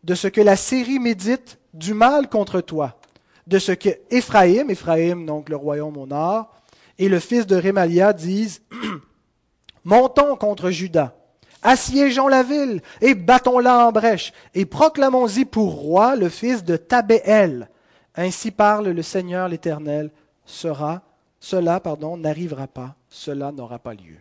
[0.05, 2.99] de ce que la Syrie médite du mal contre toi,
[3.47, 6.55] de ce que Éphraïm, Éphraïm donc le royaume au nord,
[6.99, 8.63] et le fils de Rémalia disent
[9.85, 11.15] Montons contre Juda,
[11.63, 17.69] assiégeons la ville et battons-la en brèche, et proclamons-y pour roi le fils de Tabéel.
[18.17, 20.11] Ainsi parle le Seigneur l'Éternel.
[20.45, 21.03] Sera,
[21.41, 24.17] cela, pardon, n'arrivera pas, cela n'aura pas lieu.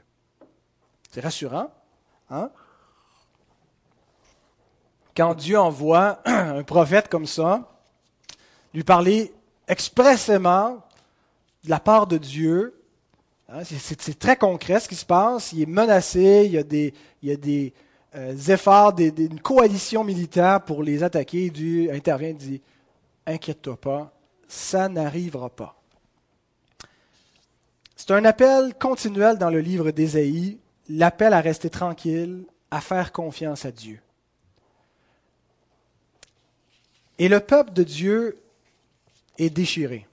[1.10, 1.72] C'est rassurant,
[2.30, 2.52] hein?
[5.18, 7.68] Quand Dieu envoie un prophète comme ça,
[8.74, 9.34] lui parler
[9.68, 10.78] expressément
[11.64, 12.78] de la part de Dieu
[13.50, 15.54] Hein, c'est très concret ce qui se passe.
[15.54, 16.58] Il est menacé, il y
[17.32, 17.74] a des,
[18.16, 21.50] euh, efforts d'une coalition militaire pour les attaquer.
[21.50, 22.62] Dieu intervient et dit
[23.26, 24.14] Inquiète-toi pas,
[24.48, 25.82] ça n'arrivera pas.
[27.96, 33.66] C'est un appel continuel dans le livre d'Ésaïe, l'appel à rester tranquille, à faire confiance
[33.66, 34.00] à Dieu.
[37.20, 38.42] Et le peuple de Dieu
[39.38, 40.08] est déchiré.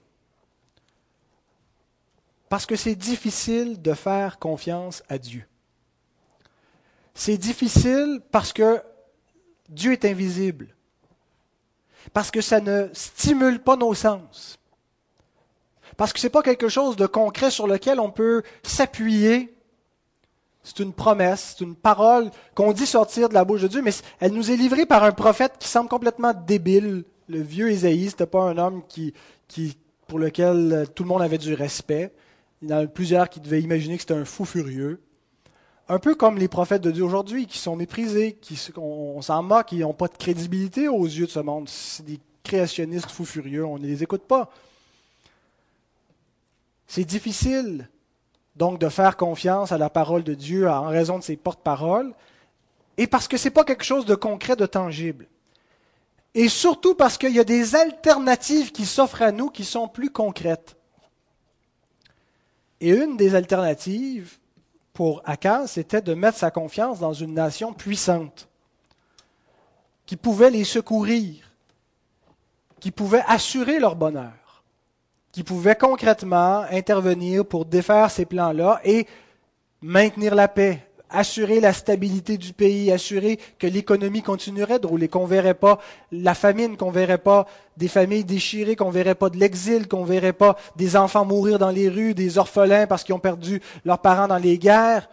[2.49, 5.45] Parce que c'est difficile de faire confiance à Dieu.
[7.13, 8.81] C'est difficile parce que
[9.69, 10.75] Dieu est invisible.
[12.13, 14.59] Parce que ça ne stimule pas nos sens.
[15.97, 19.54] Parce que ce n'est pas quelque chose de concret sur lequel on peut s'appuyer.
[20.65, 23.91] C'est une promesse, c'est une parole qu'on dit sortir de la bouche de Dieu, mais
[24.19, 27.03] elle nous est livrée par un prophète qui semble complètement débile.
[27.29, 29.13] Le vieux Isaïe, ce n'était pas un homme qui,
[30.07, 32.11] pour lequel tout le monde avait du respect.
[32.63, 34.99] Il y en a plusieurs qui devaient imaginer que c'était un fou furieux.
[35.87, 39.67] Un peu comme les prophètes de Dieu aujourd'hui, qui sont méprisés, qui, on, s'en moque,
[39.67, 41.69] qui n'ont pas de crédibilité aux yeux de ce monde.
[41.69, 44.49] C'est des créationnistes fous furieux, on ne les écoute pas.
[46.87, 47.87] C'est difficile
[48.55, 52.13] donc de faire confiance à la parole de Dieu en raison de ses porte-paroles,
[52.97, 55.27] et parce que ce n'est pas quelque chose de concret, de tangible.
[56.33, 60.09] Et surtout parce qu'il y a des alternatives qui s'offrent à nous qui sont plus
[60.09, 60.75] concrètes.
[62.81, 64.37] Et une des alternatives
[64.93, 68.47] pour Akaz, c'était de mettre sa confiance dans une nation puissante,
[70.05, 71.51] qui pouvait les secourir,
[72.79, 74.44] qui pouvait assurer leur bonheur
[75.35, 79.05] qui pouvait concrètement intervenir pour défaire ces plans-là et
[79.81, 85.23] maintenir la paix, assurer la stabilité du pays, assurer que l'économie continuerait de rouler, qu'on
[85.23, 85.79] ne verrait pas
[86.13, 89.89] la famine, qu'on ne verrait pas des familles déchirées, qu'on ne verrait pas de l'exil,
[89.89, 93.19] qu'on ne verrait pas des enfants mourir dans les rues, des orphelins parce qu'ils ont
[93.19, 95.09] perdu leurs parents dans les guerres.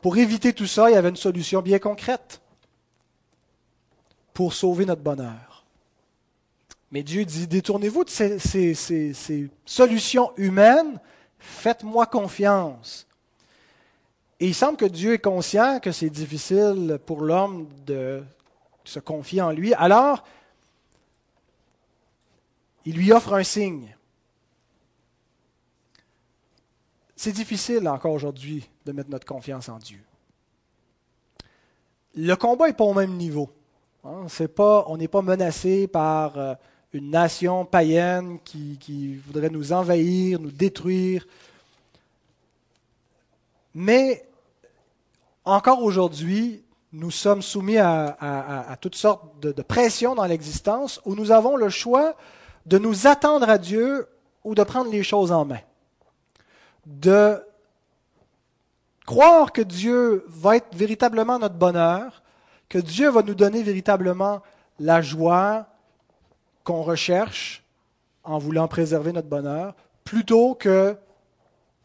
[0.00, 2.40] Pour éviter tout ça, il y avait une solution bien concrète
[4.34, 5.51] pour sauver notre bonheur.
[6.92, 11.00] Mais Dieu dit, détournez-vous de ces, solutions humaines,
[11.38, 13.06] faites-moi confiance.
[14.38, 18.22] Et il semble que Dieu est conscient que c'est difficile pour l'homme de
[18.84, 19.72] se confier en lui.
[19.74, 20.22] Alors,
[22.84, 23.96] il lui offre un signe.
[27.16, 30.00] C'est difficile encore aujourd'hui de mettre notre confiance en Dieu.
[32.14, 33.50] Le combat n'est pas au même niveau.
[34.04, 34.26] Hein.
[34.58, 36.54] On n'est pas menacé par euh,
[36.92, 41.26] une nation païenne qui, voudrait nous envahir, nous détruire.
[43.74, 44.26] Mais
[45.44, 51.56] encore aujourd'hui, nous sommes soumis à, toutes sortes de, pressions dans l'existence où nous avons
[51.56, 52.14] le choix
[52.66, 54.06] de nous attendre à Dieu
[54.44, 55.60] ou de prendre les choses en main.
[56.84, 57.42] De
[59.06, 62.22] croire que Dieu va être véritablement notre bonheur,
[62.68, 64.42] que Dieu va nous donner véritablement
[64.78, 65.66] la joie,
[66.64, 67.64] qu'on recherche
[68.24, 70.96] en voulant préserver notre bonheur, plutôt que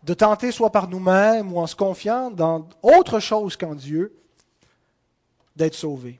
[0.03, 4.15] de tenter soit par nous-mêmes ou en se confiant dans autre chose qu'en Dieu,
[5.55, 6.19] d'être sauvé.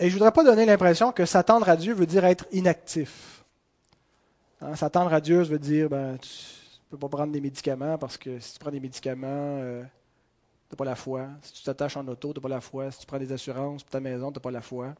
[0.00, 3.44] Et je ne voudrais pas donner l'impression que s'attendre à Dieu veut dire être inactif.
[4.60, 7.98] Hein, s'attendre à Dieu, ça veut dire ben, tu ne peux pas prendre des médicaments
[7.98, 11.26] parce que si tu prends des médicaments, euh, tu n'as pas la foi.
[11.42, 12.90] Si tu t'attaches en auto, tu n'as pas la foi.
[12.90, 14.94] Si tu prends des assurances pour ta maison, tu n'as pas la foi.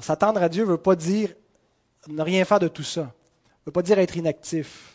[0.00, 1.34] S'attendre à Dieu ne veut pas dire
[2.08, 3.02] ne rien faire de tout ça.
[3.02, 4.94] Ne veut pas dire être inactif.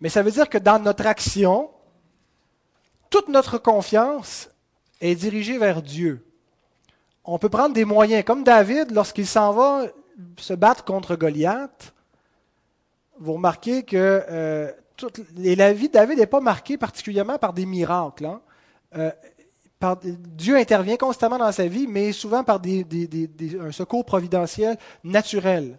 [0.00, 1.70] Mais ça veut dire que dans notre action,
[3.10, 4.48] toute notre confiance
[5.00, 6.24] est dirigée vers Dieu.
[7.24, 9.86] On peut prendre des moyens, comme David, lorsqu'il s'en va
[10.38, 11.92] se battre contre Goliath.
[13.18, 14.70] Vous remarquez que euh,
[15.36, 18.26] la vie de David n'est pas marquée particulièrement par des miracles.
[18.26, 18.40] Hein.
[18.96, 19.10] Euh,
[20.02, 22.86] Dieu intervient constamment dans sa vie, mais souvent par des,
[23.60, 25.78] un secours providentiel naturel.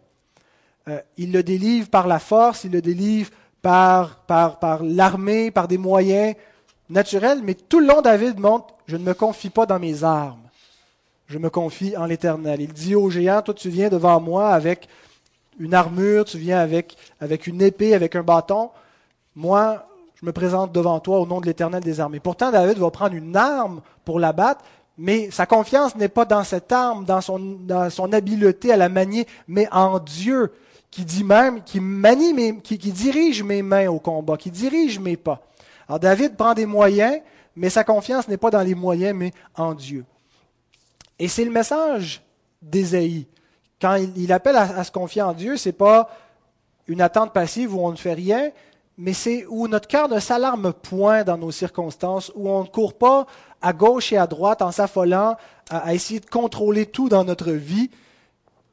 [0.87, 3.29] Euh, il le délivre par la force, il le délivre
[3.61, 6.35] par, par, par l'armée, par des moyens
[6.89, 10.49] naturels, mais tout le long, David montre, je ne me confie pas dans mes armes,
[11.27, 12.59] je me confie en l'Éternel.
[12.59, 14.87] Il dit au géant, toi tu viens devant moi avec
[15.59, 18.71] une armure, tu viens avec, avec une épée, avec un bâton.
[19.35, 19.85] Moi,
[20.21, 22.19] je me présente devant toi au nom de l'Éternel des armées.
[22.19, 24.63] Pourtant, David va prendre une arme pour la battre,
[24.97, 29.67] mais sa confiance n'est pas dans cette arme, dans son, habileté à la manier, mais
[29.71, 30.51] en Dieu,
[30.91, 34.99] qui dit même, qui manie, mes, qui, qui dirige mes mains au combat, qui dirige
[34.99, 35.41] mes pas.
[35.87, 37.19] Alors David prend des moyens,
[37.55, 40.05] mais sa confiance n'est pas dans les moyens, mais en Dieu.
[41.17, 42.21] Et c'est le message
[42.61, 43.25] d'Ésaïe.
[43.81, 46.11] Quand il, appelle à, à, se confier en Dieu, c'est pas
[46.87, 48.51] une attente passive où on ne fait rien,
[49.01, 52.93] mais c'est où notre cœur ne s'alarme point dans nos circonstances, où on ne court
[52.93, 53.25] pas
[53.59, 55.37] à gauche et à droite en s'affolant
[55.71, 57.89] à, essayer de contrôler tout dans notre vie,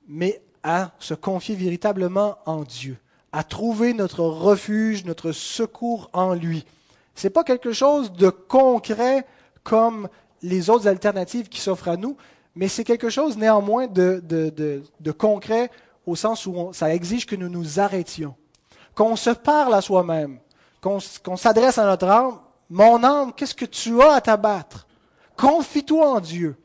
[0.06, 2.98] mais à se confier véritablement en Dieu,
[3.32, 6.66] à trouver notre refuge, notre secours en lui.
[7.14, 9.24] Ce n'est pas quelque chose de concret
[9.62, 10.10] comme
[10.42, 12.18] les autres alternatives qui s'offrent à nous,
[12.54, 15.70] mais c'est quelque chose néanmoins de, de, concret
[16.04, 18.34] au sens où ça exige que nous nous arrêtions,
[18.98, 20.40] qu'on se parle à soi-même,
[20.80, 22.40] qu'on s'adresse à notre âme.
[22.68, 24.88] Mon âme, qu'est-ce que tu as à t'abattre?
[25.36, 26.56] Confie-toi en Dieu.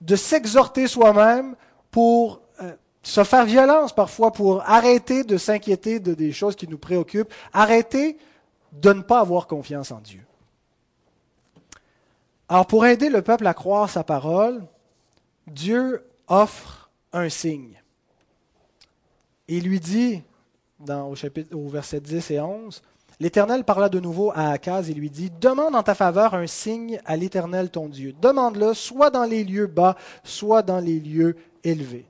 [0.00, 1.54] De s'exhorter soi-même
[1.92, 6.78] pour euh, se faire violence parfois, pour arrêter de s'inquiéter de des choses qui nous
[6.78, 8.18] préoccupent, arrêter
[8.72, 10.26] de ne pas avoir confiance en Dieu.
[12.48, 14.66] Alors pour aider le peuple à croire sa parole,
[15.46, 17.80] Dieu offre un signe.
[19.46, 20.24] Il lui dit,
[21.52, 22.82] au verset 10 et 11,
[23.18, 27.00] L'Éternel parla de nouveau à Akaz et lui dit, Demande en ta faveur un signe
[27.06, 28.14] à l'Éternel ton Dieu.
[28.20, 31.34] Demande-le soit dans les lieux bas, soit dans les lieux
[31.64, 32.04] élevés.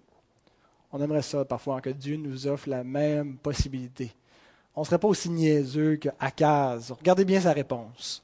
[0.92, 4.12] On aimerait ça parfois que Dieu nous offre la même possibilité.
[4.74, 6.90] On ne serait pas aussi niaiseux qu'Akaz.
[6.98, 8.22] Regardez bien sa réponse.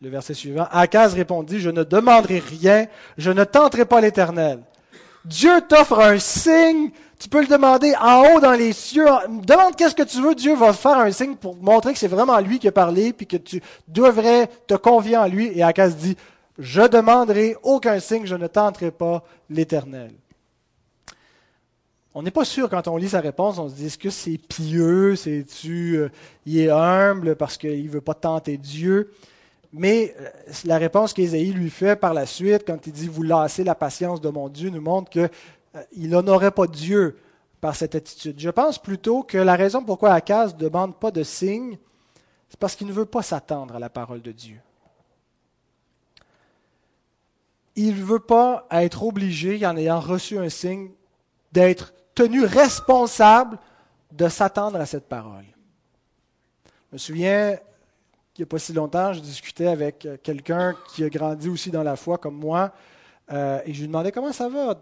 [0.00, 0.66] Le verset suivant.
[0.70, 2.86] Akaz répondit, Je ne demanderai rien,
[3.18, 4.60] je ne tenterai pas l'Éternel.
[5.24, 9.06] Dieu t'offre un signe, tu peux le demander en haut dans les cieux.
[9.42, 12.38] Demande qu'est-ce que tu veux, Dieu va faire un signe pour montrer que c'est vraiment
[12.38, 15.50] lui qui a parlé, puis que tu devrais te confier en lui.
[15.58, 16.16] Et Akaz dit,
[16.58, 20.12] je demanderai aucun signe, je ne tenterai pas l'Éternel.
[22.14, 24.38] On n'est pas sûr quand on lit sa réponse, on se dit est-ce que c'est
[24.38, 26.08] pieux, c'est-tu, euh,
[26.46, 29.12] il est humble parce qu'il ne veut pas tenter Dieu?
[29.72, 30.30] Mais euh,
[30.64, 34.20] la réponse qu'Ésaïe lui fait par la suite, quand il dit Vous lassez la patience
[34.20, 35.30] de mon Dieu, nous montre qu'il
[35.76, 37.18] euh, n'honorait pas Dieu
[37.60, 38.38] par cette attitude.
[38.38, 41.78] Je pense plutôt que la raison pourquoi Akaz ne demande pas de signe,
[42.48, 44.58] c'est parce qu'il ne veut pas s'attendre à la parole de Dieu.
[47.76, 50.90] Il ne veut pas être obligé, en ayant reçu un signe,
[51.52, 53.58] d'être tenu responsable
[54.12, 55.44] de s'attendre à cette parole.
[56.90, 57.58] Je me souviens
[58.38, 61.72] il n'y a pas si longtemps, je discutais avec euh, quelqu'un qui a grandi aussi
[61.72, 62.72] dans la foi comme moi,
[63.32, 64.76] euh, et je lui demandais comment ça va,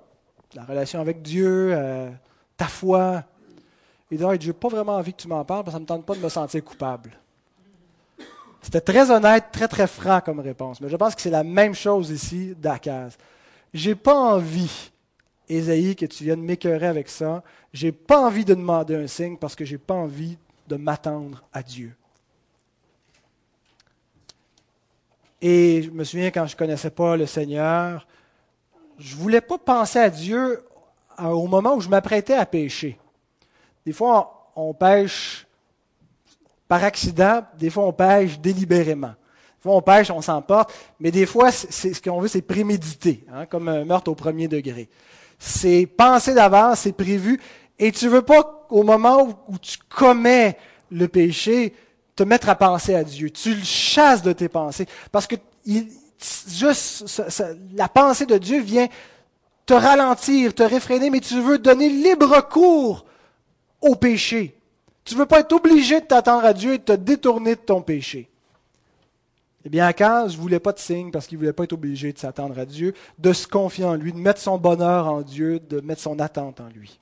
[0.55, 2.11] la relation avec Dieu, euh,
[2.59, 3.25] ta foi?
[4.11, 5.85] Il dit, je n'ai pas vraiment envie que tu m'en parles parce que ça ne
[5.85, 7.13] me tente pas de me sentir coupable.
[8.61, 11.75] C'était très honnête, très très franc comme réponse, mais je pense que c'est la même
[11.75, 13.17] chose ici d'Akaz.
[13.73, 14.91] J'ai pas envie,
[15.49, 17.43] Ésaïe, que tu viennes m'écœurer avec ça.
[17.73, 20.37] J'ai pas envie de demander un signe parce que j'ai pas envie
[20.69, 21.95] de m'attendre à Dieu.
[25.41, 28.07] Et je me souviens quand je ne connaissais pas le Seigneur,
[28.99, 30.63] je ne voulais pas penser à Dieu
[31.19, 32.99] au moment où je m'apprêtais à pécher.
[33.85, 35.47] Des fois, on, pêche
[36.69, 39.09] par accident, des fois, on pêche délibérément.
[39.09, 43.25] Des fois, on pêche, on s'emporte, mais des fois, c'est, ce qu'on veut, c'est préméditer,
[43.33, 44.89] hein, comme un meurtre au premier degré.
[45.39, 47.41] C'est penser d'avance, c'est prévu,
[47.79, 50.57] et tu ne veux pas, au moment où, où tu commets
[50.91, 51.75] le péché,
[52.17, 53.31] te mettre à penser à Dieu.
[53.31, 54.87] Tu le chasses de tes pensées.
[55.13, 55.37] Parce que
[56.49, 57.23] juste,
[57.75, 58.89] la pensée de Dieu vient
[59.67, 63.05] te ralentir, te réfréner, mais tu veux donner libre cours
[63.81, 64.57] au péché.
[65.05, 67.61] Tu ne veux pas être obligé de t'attendre à Dieu et de te détourner de
[67.61, 68.31] ton péché.
[69.65, 72.13] Eh bien, Akaz ne voulait pas de signe parce qu'il ne voulait pas être obligé
[72.13, 75.61] de s'attendre à Dieu, de se confier en lui, de mettre son bonheur en Dieu,
[75.61, 76.99] de mettre son attente en lui.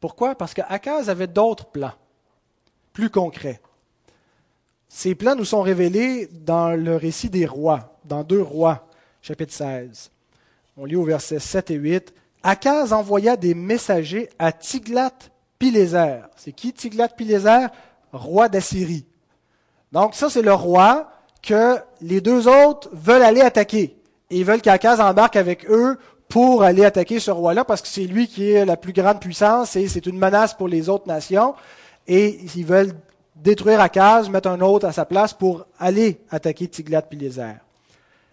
[0.00, 0.34] Pourquoi?
[0.34, 1.94] Parce qu'Akaz avait d'autres plans,
[2.92, 3.60] plus concrets.
[4.98, 8.88] Ces plans nous sont révélés dans le récit des rois, dans deux rois,
[9.20, 10.10] chapitre 16.
[10.78, 12.14] On lit au verset 7 et 8.
[12.42, 16.20] Akaz envoya des messagers à Tiglath-Pileser.
[16.36, 17.66] C'est qui Tiglath-Pileser?
[18.10, 19.04] Roi d'Assyrie.
[19.92, 21.10] Donc ça, c'est le roi
[21.42, 23.98] que les deux autres veulent aller attaquer.
[24.30, 25.98] Ils veulent qu'Akaz embarque avec eux
[26.30, 29.76] pour aller attaquer ce roi-là parce que c'est lui qui est la plus grande puissance
[29.76, 31.54] et c'est une menace pour les autres nations.
[32.08, 32.94] Et ils veulent
[33.36, 37.54] détruire Akaz, mettre un autre à sa place pour aller attaquer Tiglath-Pileser.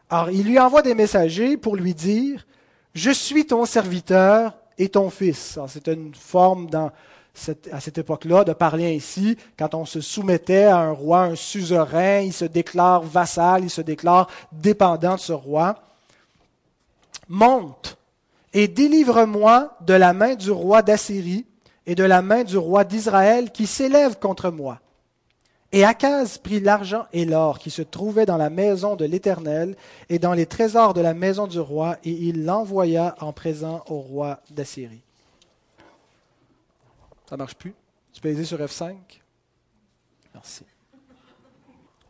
[0.09, 2.45] Alors, il lui envoie des messagers pour lui dire
[2.93, 5.59] Je suis ton serviteur et ton fils.
[5.67, 6.91] C'est une forme dans
[7.71, 9.37] à cette époque-là de parler ainsi.
[9.57, 13.81] Quand on se soumettait à un roi, un suzerain, il se déclare vassal, il se
[13.81, 15.75] déclare dépendant de ce roi.
[17.27, 17.97] Monte
[18.53, 21.45] et délivre-moi de la main du roi d'Assyrie
[21.87, 24.79] et de la main du roi d'Israël qui s'élève contre moi.
[25.75, 29.75] Et Akaz prit l'argent et l'or qui se trouvaient dans la maison de l'Éternel
[30.07, 33.97] et dans les trésors de la maison du roi, et il l'envoya en présent au
[33.99, 35.01] roi d'Assyrie.
[37.27, 37.73] Ça marche plus?
[38.13, 38.93] Tu peux aider sur F5?
[40.35, 40.63] Merci.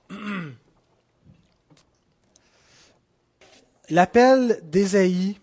[3.89, 5.39] L'appel d'Ésaïe,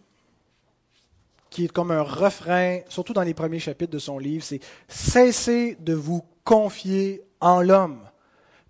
[1.49, 5.79] qui est comme un refrain, surtout dans les premiers chapitres de son livre, c'est Cessez
[5.81, 8.10] de vous confier en l'homme.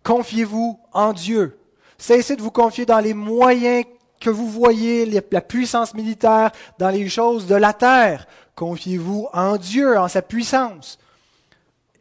[0.03, 1.59] Confiez-vous en Dieu.
[1.99, 3.85] Cessez de vous confier dans les moyens
[4.21, 8.27] que vous voyez, la puissance militaire, dans les choses de la terre.
[8.55, 10.99] Confiez-vous en Dieu, en sa puissance.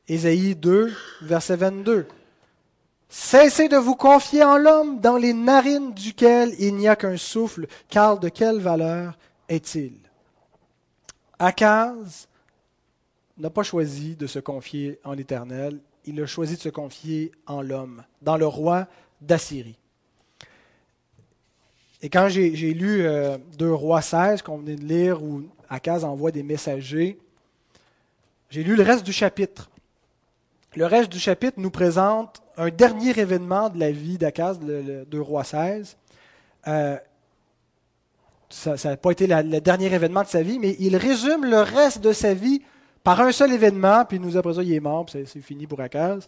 [0.07, 2.07] Ésaïe 2, verset 22.
[3.07, 7.67] Cessez de vous confier en l'homme dans les narines duquel il n'y a qu'un souffle,
[7.89, 9.93] car de quelle valeur est-il?
[11.39, 12.27] Akaz
[13.37, 15.79] n'a pas choisi de se confier en l'Éternel,
[16.09, 18.87] il a choisi de se confier en l'homme, dans le roi
[19.21, 19.77] d'Assyrie.
[22.01, 26.31] Et quand j'ai lu euh, Deux rois 16 qu'on venait de lire, où Akaz envoie
[26.31, 27.19] des messagers,
[28.49, 29.69] j'ai lu le reste du chapitre.
[30.75, 35.21] Le reste du chapitre nous présente un dernier événement de la vie d'Akaz, le, Deux
[35.21, 35.97] rois 16.
[36.67, 36.97] Euh,
[38.49, 42.01] ça n'a pas été le dernier événement de sa vie, mais il résume le reste
[42.01, 42.61] de sa vie
[43.03, 45.79] par un seul événement, puis nous après ça, il est mort, puis c'est fini pour
[45.79, 46.27] Akaz.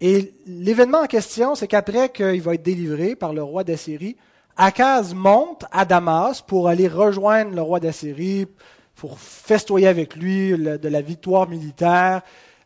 [0.00, 4.16] Et l'événement en question, c'est qu'après qu'il va être délivré par le roi d'Assyrie,
[4.56, 8.46] Akaz monte à Damas pour aller rejoindre le roi d'Assyrie,
[8.94, 12.22] pour festoyer avec lui de la victoire militaire.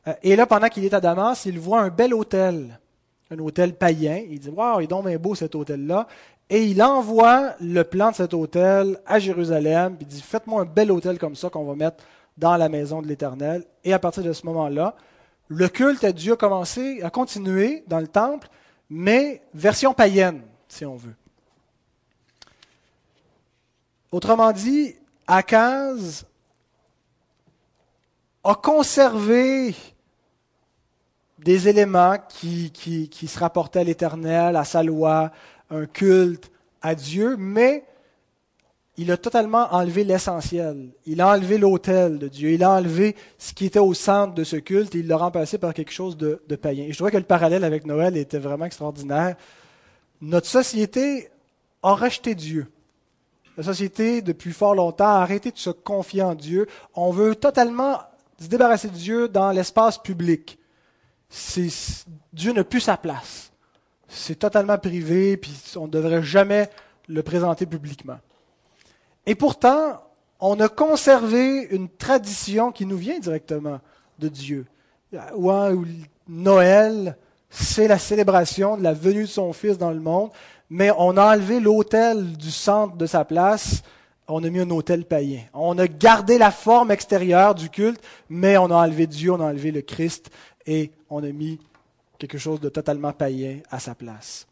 [0.07, 2.79] Euh, et là, pendant qu'il est à Damas, il voit un bel hôtel,
[3.31, 4.23] un hôtel païen.
[4.31, 6.07] Il dit Waouh, il est donc bien beau cet hôtel-là.
[6.49, 9.97] Et il envoie le plan de cet hôtel à Jérusalem.
[10.01, 12.05] il dit Faites-moi un bel hôtel comme ça qu'on va mettre
[12.41, 13.65] dans la maison de l'Éternel.
[13.85, 14.97] Et à partir de ce moment-là,
[15.49, 18.49] le culte à Dieu a commencé, à continuer dans le temple,
[18.89, 21.15] mais version païenne, si on veut.
[24.11, 26.25] Autrement dit, Akaz
[28.43, 29.75] a conservé
[31.39, 35.31] des éléments qui, qui, se rapportaient à l'Éternel, à sa loi,
[35.71, 36.51] un culte
[36.83, 37.85] à Dieu, mais
[39.01, 40.91] il a totalement enlevé l'essentiel.
[41.07, 42.51] Il a enlevé l'autel de Dieu.
[42.51, 45.57] Il a enlevé ce qui était au centre de ce culte et il l'a remplacé
[45.57, 46.85] par quelque chose de, païen.
[46.85, 49.37] Et je trouvais que le parallèle avec Noël était vraiment extraordinaire.
[50.21, 51.31] Notre société
[51.83, 52.71] a rejeté Dieu.
[53.57, 56.67] La société, depuis fort longtemps, a arrêté de se confier en Dieu.
[56.95, 58.01] On veut totalement
[58.39, 60.59] se débarrasser de Dieu dans l'espace public.
[62.35, 63.51] Dieu n'a plus sa place.
[64.09, 66.69] C'est totalement privé, puis on ne devrait jamais
[67.09, 68.19] le présenter publiquement.
[69.31, 70.03] Et pourtant,
[70.41, 73.79] on a conservé une tradition qui nous vient directement
[74.19, 74.67] de Dieu.
[75.37, 75.53] Où
[76.29, 77.17] Noël,
[77.49, 80.31] c'est la célébration de la venue de son Fils dans le monde
[80.71, 83.83] mais on a enlevé l'autel du centre de sa place,
[84.29, 85.43] on a mis un autel païen.
[85.53, 89.47] On a gardé la forme extérieure du culte, mais on a enlevé Dieu, on a
[89.47, 90.31] enlevé le Christ
[90.67, 91.59] et on a mis
[92.19, 94.47] quelque chose de totalement païen à sa place.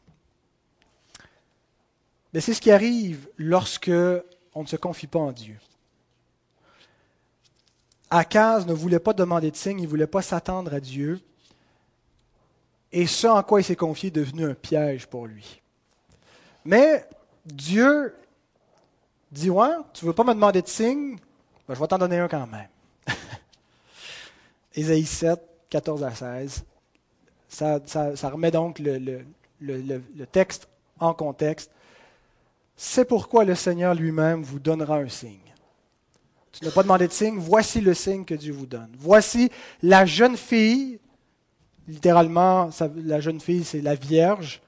[2.35, 3.91] Mais c'est ce qui arrive lorsque
[4.55, 5.59] on ne se confie pas en Dieu.
[8.11, 11.21] Akaz ne voulait pas demander de signe, il ne voulait pas s'attendre à Dieu.
[12.91, 15.61] Et ce en quoi il s'est confié est devenu un piège pour lui.
[16.65, 17.07] Mais
[17.45, 18.15] Dieu
[19.31, 21.17] dit Ouais, tu ne veux pas me demander de signe?
[21.67, 22.69] Ben, Je vais t'en donner un quand même.
[24.75, 25.39] Ésaïe 7,
[25.69, 26.65] 14 à 16.
[27.49, 27.81] Ça,
[28.31, 29.25] remet donc le,
[29.61, 30.69] le texte
[30.99, 31.71] en contexte.
[32.81, 35.53] C'est pourquoi le Seigneur lui-même vous donnera un signe.
[36.53, 38.95] Tu n'as pas demandé de signe, voici le signe que Dieu vous donne.
[38.97, 39.51] Voici
[39.83, 41.01] la jeune fille,
[41.89, 44.63] littéralement, la jeune fille, c'est la Vierge,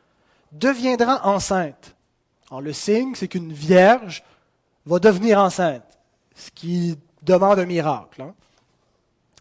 [0.50, 1.94] deviendra enceinte.
[2.50, 4.24] Alors le signe, c'est qu'une vierge
[4.84, 6.00] va devenir enceinte,
[6.34, 8.22] ce qui demande un miracle.
[8.22, 8.34] Hein.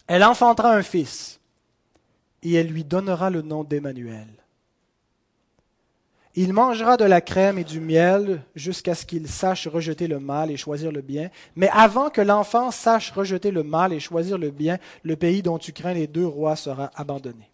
[0.05, 1.39] Elle enfantera un fils
[2.43, 4.27] et elle lui donnera le nom d'Emmanuel.
[6.41, 10.49] Il mangera de la crème et du miel jusqu'à ce qu'il sache rejeter le mal
[10.49, 11.29] et choisir le bien.
[11.57, 15.57] Mais avant que l'enfant sache rejeter le mal et choisir le bien, le pays dont
[15.57, 17.51] tu crains les deux rois sera abandonné.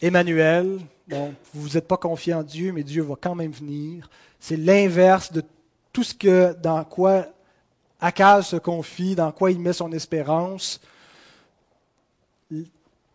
[0.00, 0.78] Emmanuel,
[1.08, 4.08] bon, vous n'êtes pas confiant en Dieu, mais Dieu va quand même venir.
[4.38, 5.42] C'est l'inverse de
[5.92, 7.26] tout ce que, dans quoi
[8.00, 10.80] Akaz se confie, dans quoi il met son espérance.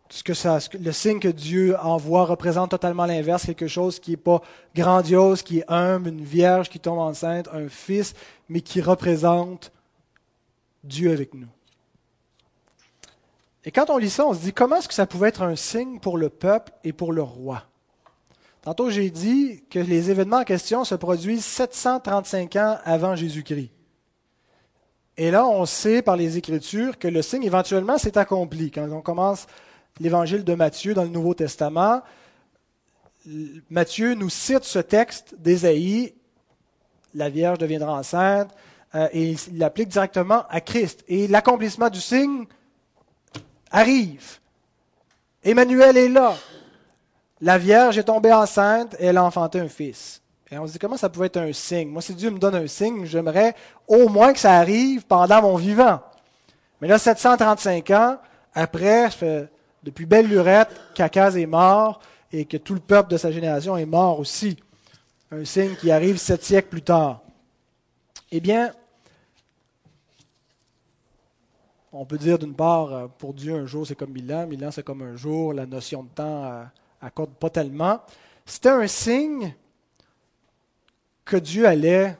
[0.08, 4.16] Ce que ça, le signe que Dieu envoie représente totalement l'inverse, quelque chose qui n'est
[4.16, 4.40] pas
[4.74, 8.14] grandiose, qui est humble, une vierge qui tombe enceinte, un fils,
[8.48, 9.72] mais qui représente
[10.84, 11.48] Dieu avec nous.
[13.64, 15.56] Et quand on lit ça, on se dit comment est-ce que ça pouvait être un
[15.56, 17.64] signe pour le peuple et pour le roi?
[18.62, 23.70] Tantôt, j'ai dit que les événements en question se produisent 735 ans avant Jésus-Christ.
[25.16, 28.70] Et là, on sait par les Écritures que le signe éventuellement s'est accompli.
[28.70, 29.46] Quand on commence
[30.00, 32.02] l'évangile de Matthieu dans le Nouveau Testament,
[33.70, 36.14] Matthieu nous cite ce texte d'Ésaïe,
[37.14, 38.50] la Vierge deviendra enceinte,
[38.94, 41.04] euh, et il l'applique directement à Christ.
[41.08, 42.44] Et l'accomplissement du signe
[43.70, 44.38] arrive.
[45.42, 46.34] Emmanuel est là.
[47.40, 50.22] La Vierge est tombée enceinte et elle a enfanté un fils.
[50.50, 51.88] Et on se dit comment ça pouvait être un signe?
[51.88, 53.54] Moi, si Dieu me donne un signe, j'aimerais
[53.88, 56.00] au moins que ça arrive pendant mon vivant.
[56.80, 58.18] Mais là, 735 ans
[58.54, 59.10] après,
[59.86, 62.00] depuis belle lurette qu'Akaz est mort
[62.32, 64.56] et que tout le peuple de sa génération est mort aussi.
[65.30, 67.22] Un signe qui arrive sept siècles plus tard.
[68.32, 68.72] Eh bien,
[71.92, 74.64] on peut dire d'une part, euh, pour Dieu, un jour c'est comme mille ans, mille
[74.66, 78.00] ans c'est comme un jour, la notion de temps euh, pas tellement.
[78.44, 79.54] C'était un signe
[81.24, 82.18] que Dieu allait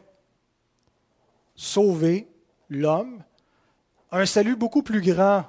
[1.56, 2.28] sauver
[2.70, 3.22] l'homme,
[4.12, 5.46] un salut beaucoup plus grand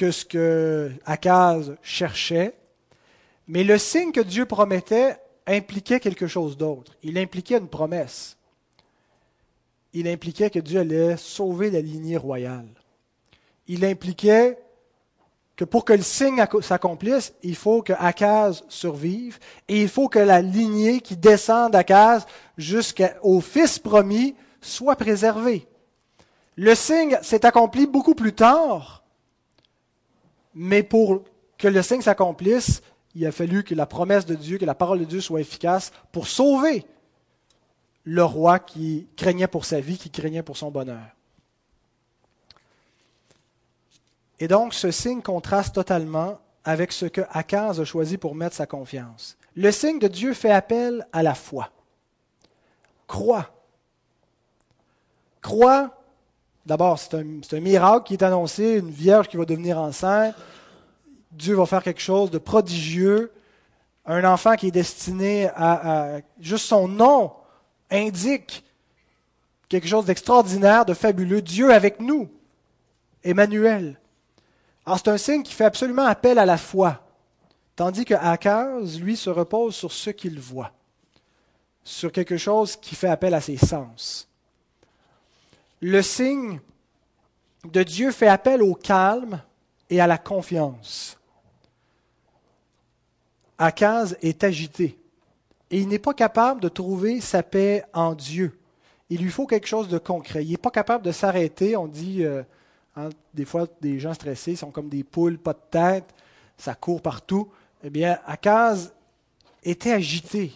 [0.00, 2.54] que ce que Akaz cherchait,
[3.46, 6.96] mais le signe que Dieu promettait impliquait quelque chose d'autre.
[7.02, 8.36] Il impliquait une promesse.
[9.92, 12.66] Il impliquait que Dieu allait sauver la lignée royale
[13.70, 14.58] il impliquait
[15.54, 19.38] que pour que le signe s'accomplisse, il faut que Akaz survive
[19.68, 22.26] et il faut que la lignée qui descend d'Akaz
[22.58, 25.68] jusqu'au fils promis soit préservée.
[26.56, 28.99] Le signe s'est accompli beaucoup plus tard,
[30.54, 31.24] mais pour
[31.58, 32.82] que le signe s'accomplisse,
[33.14, 35.92] il a fallu que la promesse de Dieu, que la parole de Dieu soit efficace
[36.12, 36.84] pour sauver
[38.04, 41.04] le roi qui craignait pour sa vie, qui craignait pour son bonheur.
[44.38, 48.66] Et donc, ce signe contraste totalement avec ce que Akaz a choisi pour mettre sa
[48.66, 49.36] confiance.
[49.54, 51.70] Le signe de Dieu fait appel à la foi.
[53.06, 53.50] Crois.
[55.42, 55.99] Crois.
[56.66, 60.34] D'abord, c'est un, miracle qui est annoncé, une vierge qui va devenir enceinte.
[61.32, 63.32] Dieu va faire quelque chose de prodigieux.
[64.04, 67.32] Un enfant qui est destiné à, juste son nom
[67.90, 68.64] indique
[69.68, 71.42] quelque chose d'extraordinaire, de fabuleux.
[71.42, 72.28] Dieu avec nous.
[73.22, 73.98] Emmanuel.
[74.86, 77.06] Alors c'est un signe qui fait absolument appel à la foi,
[77.76, 80.72] tandis que Akaz, lui, se repose sur ce qu'il voit,
[81.84, 84.29] sur quelque chose qui fait appel à ses sens.
[85.80, 86.60] Le signe
[87.64, 89.42] de Dieu fait appel au calme
[89.88, 91.18] et à la confiance.
[93.58, 94.98] Akaz est agité
[95.70, 98.58] et il n'est pas capable de trouver sa paix en Dieu.
[99.08, 100.44] Il lui faut quelque chose de concret.
[100.44, 101.76] Il n'est pas capable de s'arrêter.
[101.76, 102.42] On dit, euh,
[102.96, 106.14] Hein, des fois, des gens stressés sont comme des poules, pas de tête,
[106.56, 107.48] ça court partout.
[107.84, 108.92] Eh bien, Akaz
[109.62, 110.52] était agité,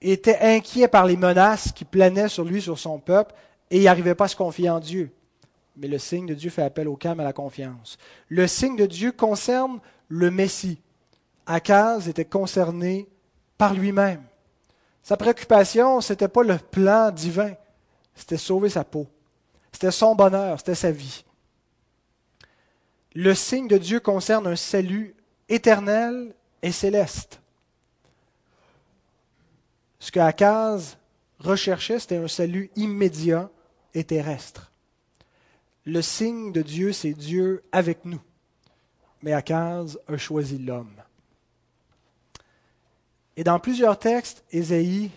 [0.00, 3.34] était inquiet par les menaces qui planaient sur lui, sur son peuple,
[3.70, 5.10] et il n'arrivait pas à se confier en Dieu.
[5.76, 7.98] Mais le signe de Dieu fait appel au calme et à la confiance.
[8.28, 10.80] Le signe de Dieu concerne le Messie.
[11.46, 13.08] Akaz était concerné
[13.56, 14.22] par lui-même.
[15.02, 17.52] Sa préoccupation, ce n'était pas le plan divin,
[18.14, 19.06] c'était sauver sa peau.
[19.72, 21.24] C'était son bonheur, c'était sa vie.
[23.14, 25.14] Le signe de Dieu concerne un salut
[25.48, 27.40] éternel et céleste.
[29.98, 30.98] Ce que Akaz
[31.38, 33.50] recherchait, c'était un salut immédiat
[34.04, 34.72] terrestre.
[35.84, 38.20] Le signe de Dieu, c'est Dieu avec nous.
[39.22, 40.94] Mais Akaz a choisi l'homme.
[43.36, 45.10] Et dans plusieurs textes, Ésaïe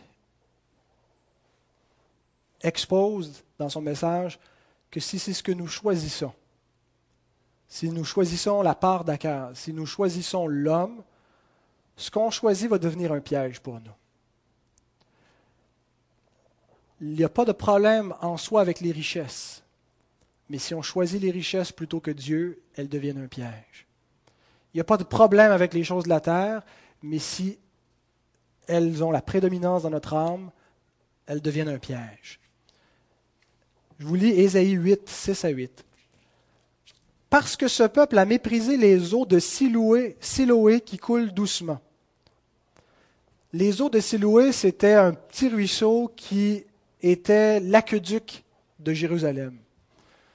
[2.62, 4.40] expose dans son message
[4.90, 6.34] que si c'est ce que nous choisissons,
[7.68, 11.04] si nous choisissons la part d'accord, si nous choisissons l'homme,
[11.96, 13.92] ce qu'on choisit va devenir un piège pour nous.
[17.02, 19.64] Il n'y a pas de problème en soi avec les richesses,
[20.50, 23.88] mais si on choisit les richesses plutôt que Dieu, elles deviennent un piège.
[24.74, 26.62] Il n'y a pas de problème avec les choses de la terre,
[27.02, 27.58] mais si
[28.68, 30.52] elles ont la prédominance dans notre âme,
[31.26, 32.40] elles deviennent un piège.
[33.98, 35.86] Je vous lis Ésaïe 8, 6 à 8.
[37.32, 41.82] Parce que ce peuple a méprisé les eaux de Siloé, Siloé qui coulent doucement.
[43.54, 46.66] Les eaux de Siloé, c'était un petit ruisseau qui
[47.02, 48.44] était l'aqueduc
[48.80, 49.58] de Jérusalem.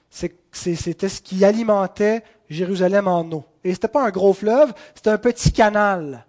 [0.09, 3.45] C'était ce qui alimentait Jérusalem en eau.
[3.63, 6.25] Et ce n'était pas un gros fleuve, c'était un petit canal.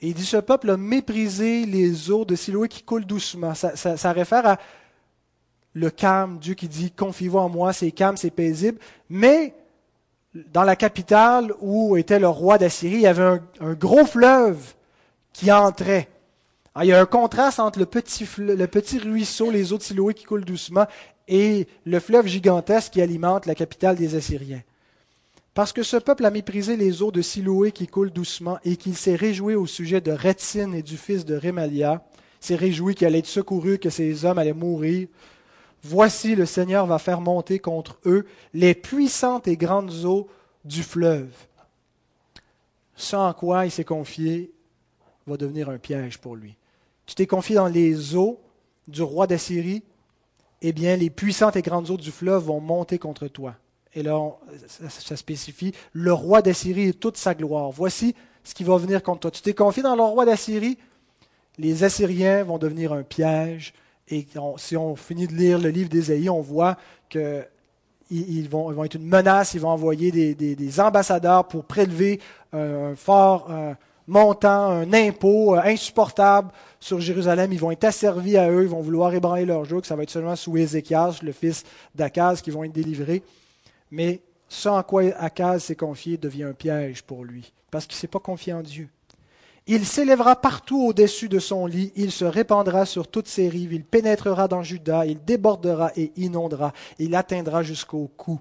[0.00, 3.54] Et il dit, ce peuple a méprisé les eaux de Siloé qui coulent doucement.
[3.54, 4.58] ça réfère à
[5.74, 8.78] le calme, Dieu qui dit confiez-vous en moi, c'est calme, c'est paisible.
[9.10, 9.54] Mais
[10.34, 14.74] dans la capitale où était le roi d'Assyrie, il y avait un, gros fleuve
[15.32, 16.08] qui entrait.
[16.82, 20.44] Il y a un contraste entre le petit, ruisseau, les eaux de Siloé qui coulent
[20.44, 20.86] doucement,
[21.28, 24.62] et le fleuve gigantesque qui alimente la capitale des Assyriens.
[25.54, 28.96] Parce que ce peuple a méprisé les eaux de Siloé qui coulent doucement et qu'il
[28.96, 32.04] s'est réjoui au sujet de Rétine et du fils de Rémalia,
[32.40, 35.06] s'est réjoui qu'il allait être secouru, que ces hommes allaient mourir.
[35.84, 40.28] Voici, le Seigneur va faire monter contre eux les puissantes et grandes eaux
[40.64, 41.32] du fleuve.
[42.96, 44.52] Ce en quoi il s'est confié
[45.26, 46.56] va devenir un piège pour lui.
[47.06, 48.40] Tu t'es confié dans les eaux
[48.88, 49.82] du roi d'Assyrie,
[50.62, 53.54] eh bien, les puissantes et grandes eaux du fleuve vont monter contre toi.
[53.94, 54.18] Et là,
[54.66, 57.70] ça, spécifie le roi d'Assyrie et toute sa gloire.
[57.70, 59.30] Voici ce qui va venir contre toi.
[59.30, 60.78] Tu t'es confié dans le roi d'Assyrie,
[61.58, 63.72] les Assyriens vont devenir un piège.
[64.08, 64.26] Et
[64.56, 66.76] si on finit de lire le livre d'Ésaïe, on voit
[67.08, 67.46] qu'ils
[68.10, 72.20] ils vont, vont, être une menace, ils vont envoyer des, ambassadeurs pour prélever
[72.52, 73.48] un fort
[74.06, 76.50] montant, un impôt euh, insupportable
[76.80, 77.52] sur Jérusalem.
[77.52, 79.82] Ils vont être asservis à eux, ils vont vouloir ébranler leur joug.
[79.84, 83.22] Ça va être seulement sous Ézéchias, le fils d'Akaz, qui vont être délivrés.
[83.90, 88.00] Mais ce en quoi Akaz s'est confié devient un piège pour lui, parce qu'il ne
[88.00, 88.88] s'est pas confié en Dieu.
[89.66, 93.84] Il s'élèvera partout au-dessus de son lit, il se répandra sur toutes ses rives, il
[93.84, 98.38] pénétrera dans Juda, il débordera et inondera, il atteindra jusqu'au cou.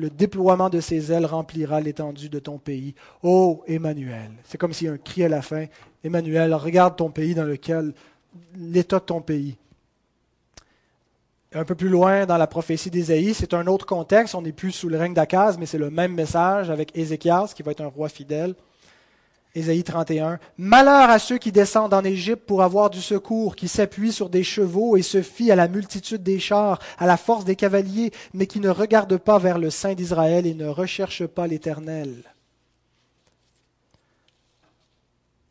[0.00, 2.94] Le déploiement de ses ailes remplira l'étendue de ton pays.
[3.22, 5.66] Ô Emmanuel, c'est comme si un cri à la fin.
[6.02, 7.92] Emmanuel, regarde ton pays dans lequel
[8.56, 9.58] l'état de ton pays.
[11.52, 14.34] Un peu plus loin dans la prophétie d'Ésaïe, c'est un autre contexte.
[14.34, 17.62] On n'est plus sous le règne d'Akaz, mais c'est le même message avec Ézéchias, qui
[17.62, 18.54] va être un roi fidèle.
[19.54, 20.38] Ésaïe 31.
[20.58, 24.44] Malheur à ceux qui descendent en Égypte pour avoir du secours, qui s'appuient sur des
[24.44, 28.46] chevaux et se fient à la multitude des chars, à la force des cavaliers, mais
[28.46, 32.22] qui ne regardent pas vers le Saint d'Israël et ne recherchent pas l'Éternel.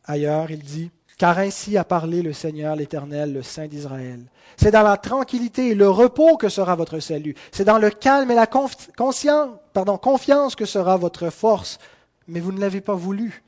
[0.04, 4.20] Ailleurs, il dit, car ainsi a parlé le Seigneur l'Éternel, le Saint d'Israël.
[4.56, 7.34] C'est dans la tranquillité et le repos que sera votre salut.
[7.52, 11.78] C'est dans le calme et la confiance que sera votre force.
[12.26, 13.42] Mais vous ne l'avez pas voulu.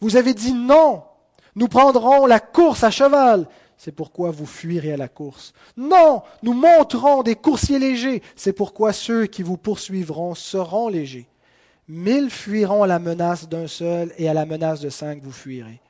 [0.00, 1.04] Vous avez dit non,
[1.54, 3.48] nous prendrons la course à cheval.
[3.76, 5.54] C'est pourquoi vous fuirez à la course.
[5.76, 8.22] Non, nous monterons des coursiers légers.
[8.36, 11.28] C'est pourquoi ceux qui vous poursuivront seront légers.
[11.88, 15.80] Mille fuiront à la menace d'un seul, et à la menace de cinq vous fuirez.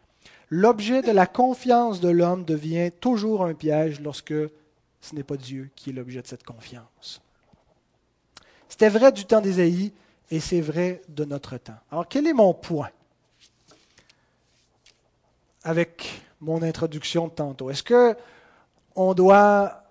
[0.49, 4.35] L'objet de la confiance de l'homme devient toujours un piège lorsque
[5.01, 7.21] ce n'est pas Dieu qui est l'objet de cette confiance.
[8.69, 9.93] C'était vrai du temps d'Ésaïe
[10.31, 11.79] et c'est vrai de notre temps.
[11.91, 12.91] Alors quel est mon point?
[15.63, 17.71] Avec mon introduction de tantôt.
[17.71, 18.17] Est-ce que
[18.97, 19.83] on doit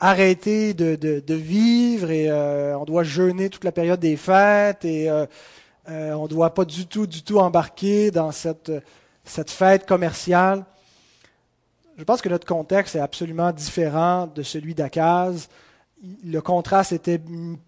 [0.00, 5.26] arrêter de, vivre et euh, on doit jeûner toute la période des fêtes et euh,
[5.88, 8.72] euh, on ne doit pas du tout, du tout embarquer dans cette,
[9.24, 10.64] cette fête commerciale?
[11.96, 15.48] Je pense que notre contexte est absolument différent de celui d'Akaz.
[16.24, 17.20] Le contraste était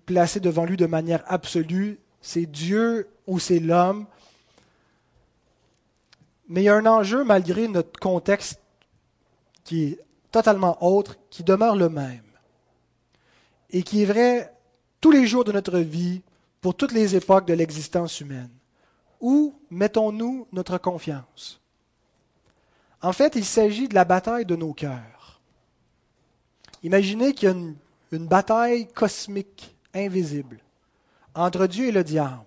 [0.07, 1.99] placé devant lui de manière absolue.
[2.21, 4.07] C'est Dieu ou c'est l'homme.
[6.51, 8.61] Mais il y a un enjeu malgré notre contexte
[9.63, 10.01] qui est
[10.33, 12.25] totalement autre, qui demeure le même.
[13.71, 14.53] Et qui est vrai
[15.01, 16.23] tous les jours de notre vie,
[16.61, 18.51] pour toutes les époques de l'existence humaine.
[19.21, 21.61] Où mettons-nous notre confiance?
[23.01, 25.41] En fait, il s'agit de la bataille de nos cœurs.
[26.83, 30.59] Imaginez qu'il y a une, bataille cosmique, invisible,
[31.33, 32.43] entre Dieu et le diable,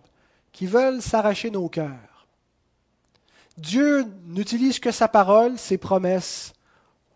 [0.52, 2.13] qui veulent s'arracher nos cœurs.
[3.58, 6.54] Dieu n'utilise que sa parole, ses promesses,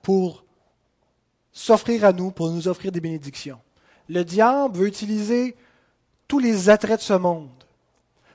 [0.01, 0.43] pour
[1.51, 3.59] s'offrir à nous, pour nous offrir des bénédictions.
[4.07, 5.55] Le diable veut utiliser
[6.27, 7.49] tous les attraits de ce monde,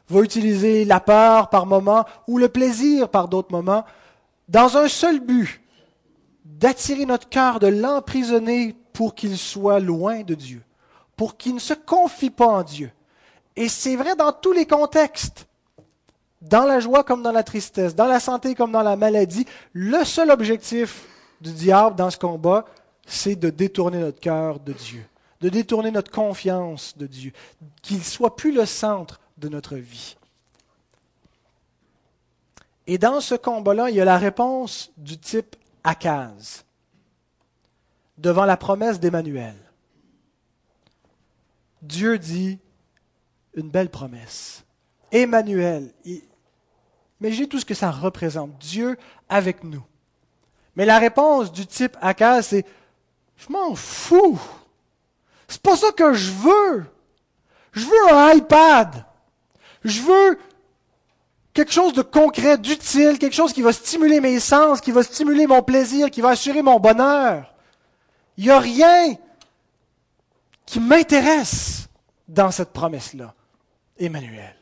[0.08, 3.84] veut utiliser la peur par moments ou le plaisir par d'autres moments,
[4.48, 5.60] dans un seul but,
[6.44, 10.62] d'attirer notre cœur, de l'emprisonner pour qu'il soit loin de Dieu,
[11.16, 12.90] pour qu'il ne se confie pas en Dieu.
[13.54, 15.46] Et c'est vrai dans tous les contextes
[16.42, 20.04] dans la joie comme dans la tristesse, dans la santé comme dans la maladie, le
[20.04, 21.06] seul objectif
[21.40, 22.64] du diable dans ce combat,
[23.06, 25.04] c'est de détourner notre cœur de Dieu,
[25.40, 27.32] de détourner notre confiance de Dieu,
[27.80, 30.16] qu'il soit plus le centre de notre vie.
[32.86, 36.64] Et dans ce combat-là, il y a la réponse du type Akaz
[38.18, 39.54] devant la promesse d'Emmanuel.
[41.80, 42.58] Dieu dit
[43.54, 44.64] une belle promesse.
[45.10, 45.92] Emmanuel,
[47.30, 48.58] j'ai tout ce que ça représente.
[48.58, 48.98] Dieu
[49.28, 49.84] avec nous.
[50.74, 52.66] Mais la réponse du type Akaz, c'est
[53.36, 54.40] Je m'en fous.
[55.46, 56.84] C'est pas ça que je veux.
[57.72, 59.04] Je veux un iPad.
[59.84, 60.38] Je veux
[61.52, 65.46] quelque chose de concret, d'utile, quelque chose qui va stimuler mes sens, qui va stimuler
[65.46, 67.54] mon plaisir, qui va assurer mon bonheur.
[68.36, 69.14] Il n'y a rien
[70.64, 71.88] qui m'intéresse
[72.28, 73.34] dans cette promesse-là.
[73.98, 74.61] Emmanuel.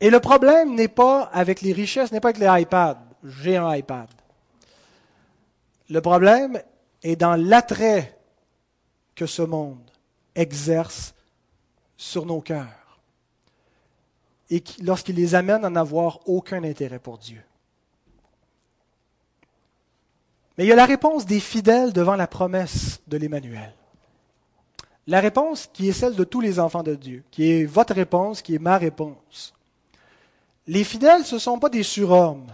[0.00, 2.98] Et le problème n'est pas avec les richesses, n'est pas avec les iPads.
[3.24, 4.08] J'ai un iPad.
[5.88, 6.60] Le problème
[7.02, 8.18] est dans l'attrait
[9.14, 9.90] que ce monde
[10.34, 11.14] exerce
[11.96, 13.00] sur nos cœurs
[14.50, 17.42] et lorsqu'il les amène à n'avoir aucun intérêt pour Dieu.
[20.56, 23.74] Mais il y a la réponse des fidèles devant la promesse de l'Emmanuel.
[25.06, 28.42] La réponse qui est celle de tous les enfants de Dieu, qui est votre réponse,
[28.42, 29.52] qui est ma réponse.
[30.66, 32.46] Les fidèles, ce ne sont pas des surhommes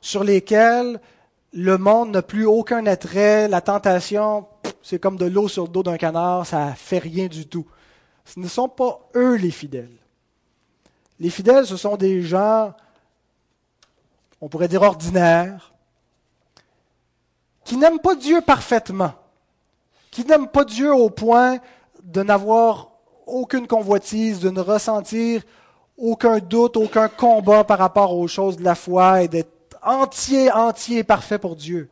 [0.00, 1.00] sur lesquels
[1.52, 4.46] le monde n'a plus aucun attrait, la tentation,
[4.82, 7.66] c'est comme de l'eau sur le dos d'un canard, ça ne fait rien du tout.
[8.24, 9.96] Ce ne sont pas eux les fidèles.
[11.18, 12.72] Les fidèles, ce sont des gens,
[14.40, 15.72] on pourrait dire ordinaires,
[17.64, 19.14] qui n'aiment pas Dieu parfaitement,
[20.10, 21.58] qui n'aiment pas Dieu au point
[22.02, 22.92] de n'avoir
[23.26, 25.42] aucune convoitise, de ne ressentir
[26.00, 31.04] aucun doute, aucun combat par rapport aux choses de la foi et d'être entier, entier,
[31.04, 31.88] parfait pour Dieu.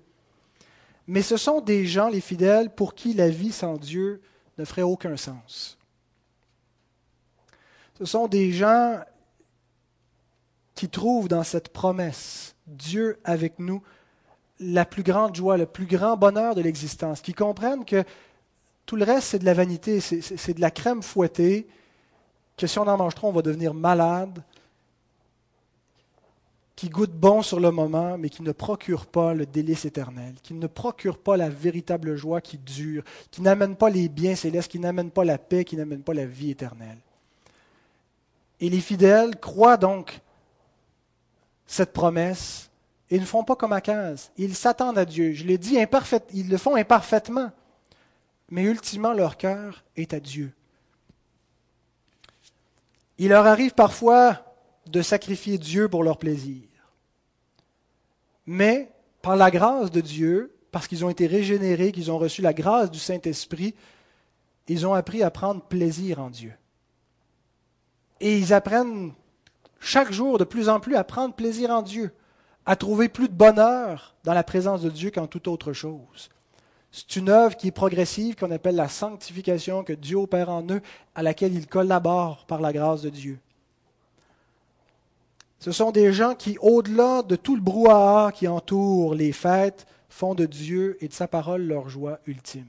[1.07, 4.21] Mais ce sont des gens, les fidèles, pour qui la vie sans Dieu
[4.59, 5.79] ne ferait aucun sens.
[7.99, 9.01] Ce sont des gens
[10.75, 13.83] qui trouvent dans cette promesse, Dieu avec nous,
[14.61, 18.05] la plus grande joie, le plus grand bonheur de l'existence, qui comprennent que
[18.87, 21.69] tout le reste, c'est de la vanité, c'est de la crème fouettée,
[22.59, 24.43] que si on en mange trop, on va devenir malade,
[26.77, 30.55] qui goûte bon sur le moment, mais qui ne procure pas le délice éternel, qui
[30.55, 34.79] ne procure pas la véritable joie qui dure, qui n'amène pas les biens célestes, qui
[34.79, 36.99] n'amène pas la paix, qui n'amène pas la vie éternelle.
[38.61, 40.21] Et les fidèles croient donc
[41.67, 42.71] cette promesse
[43.11, 44.31] et ne font pas comme Akaz.
[44.37, 45.33] Ils s'attendent à Dieu.
[45.33, 47.51] Je l'ai dit, imparfait, ils le font imparfaitement.
[48.51, 50.53] Mais ultimement, leur cœur est à Dieu.
[53.19, 54.45] Il leur arrive parfois
[54.87, 56.63] de sacrifier Dieu pour leur plaisir.
[58.47, 58.91] Mais
[59.21, 62.91] par la grâce de Dieu, parce qu'ils ont été régénérés, qu'ils ont reçu la grâce
[62.91, 63.75] du Saint-Esprit,
[64.69, 66.53] ils ont appris à prendre plaisir en Dieu.
[68.21, 69.13] Et ils apprennent
[69.81, 72.13] chaque jour de plus en plus à prendre plaisir en Dieu,
[72.67, 76.29] à trouver plus de bonheur dans la présence de Dieu qu'en toute autre chose.
[76.91, 80.81] C'est une œuvre qui est progressive, qu'on appelle la sanctification, que Dieu opère en eux,
[81.15, 83.39] à laquelle ils collaborent par la grâce de Dieu.
[85.59, 90.35] Ce sont des gens qui, au-delà de tout le brouhaha qui entoure les fêtes, font
[90.35, 92.69] de Dieu et de sa parole leur joie ultime.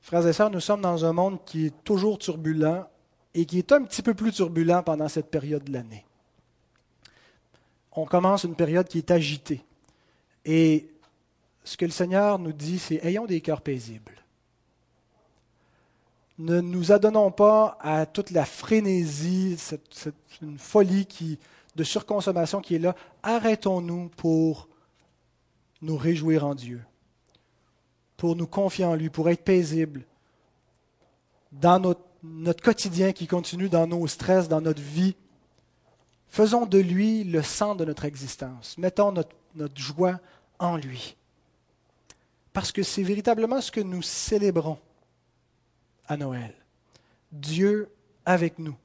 [0.00, 2.86] Frères et sœurs, nous sommes dans un monde qui est toujours turbulent
[3.34, 6.04] et qui est un petit peu plus turbulent pendant cette période de l'année.
[7.92, 9.64] On commence une période qui est agitée.
[10.44, 10.89] Et
[11.64, 14.20] ce que le Seigneur nous dit, c'est ayons des cœurs paisibles
[16.40, 20.10] ne nous adonnons pas à toute la frénésie, cette,
[20.56, 21.06] folie
[21.76, 22.96] de surconsommation qui est là.
[23.22, 24.68] Arrêtons-nous pour
[25.82, 26.82] nous réjouir en Dieu,
[28.16, 30.06] pour nous confier en lui, pour être paisibles
[31.52, 35.16] dans notre, quotidien qui continue, dans nos stress, dans notre vie.
[36.28, 38.78] Faisons de lui le centre de notre existence.
[38.78, 39.12] Mettons
[39.54, 40.20] notre joie
[40.58, 41.16] en lui.
[42.52, 44.78] Parce que c'est véritablement ce que nous célébrons
[46.08, 46.54] à Noël.
[47.30, 47.88] Dieu
[48.24, 48.76] avec nous.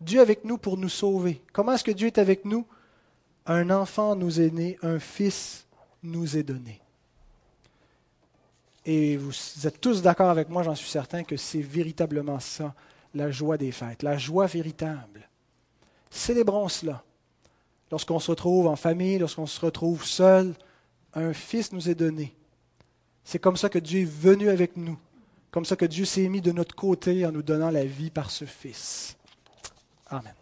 [0.00, 1.42] Dieu avec nous pour nous sauver.
[1.52, 2.66] Comment est-ce que Dieu est avec nous?
[3.46, 5.66] Un enfant nous est né, un fils
[6.02, 6.80] nous est donné.
[8.84, 9.32] Et vous
[9.64, 12.74] êtes tous d'accord avec moi, j'en suis certain, que c'est véritablement ça,
[13.14, 15.28] la joie des fêtes, la joie véritable.
[16.10, 17.04] Célébrons cela.
[17.90, 20.54] Lorsqu'on se retrouve en famille, lorsqu'on se retrouve seul,
[21.14, 22.34] un fils nous est donné.
[23.24, 24.98] C'est comme ça que Dieu est venu avec nous
[25.52, 28.30] comme ça que Dieu s'est mis de notre côté en nous donnant la vie par
[28.30, 29.16] ce Fils.
[30.08, 30.32] Amen.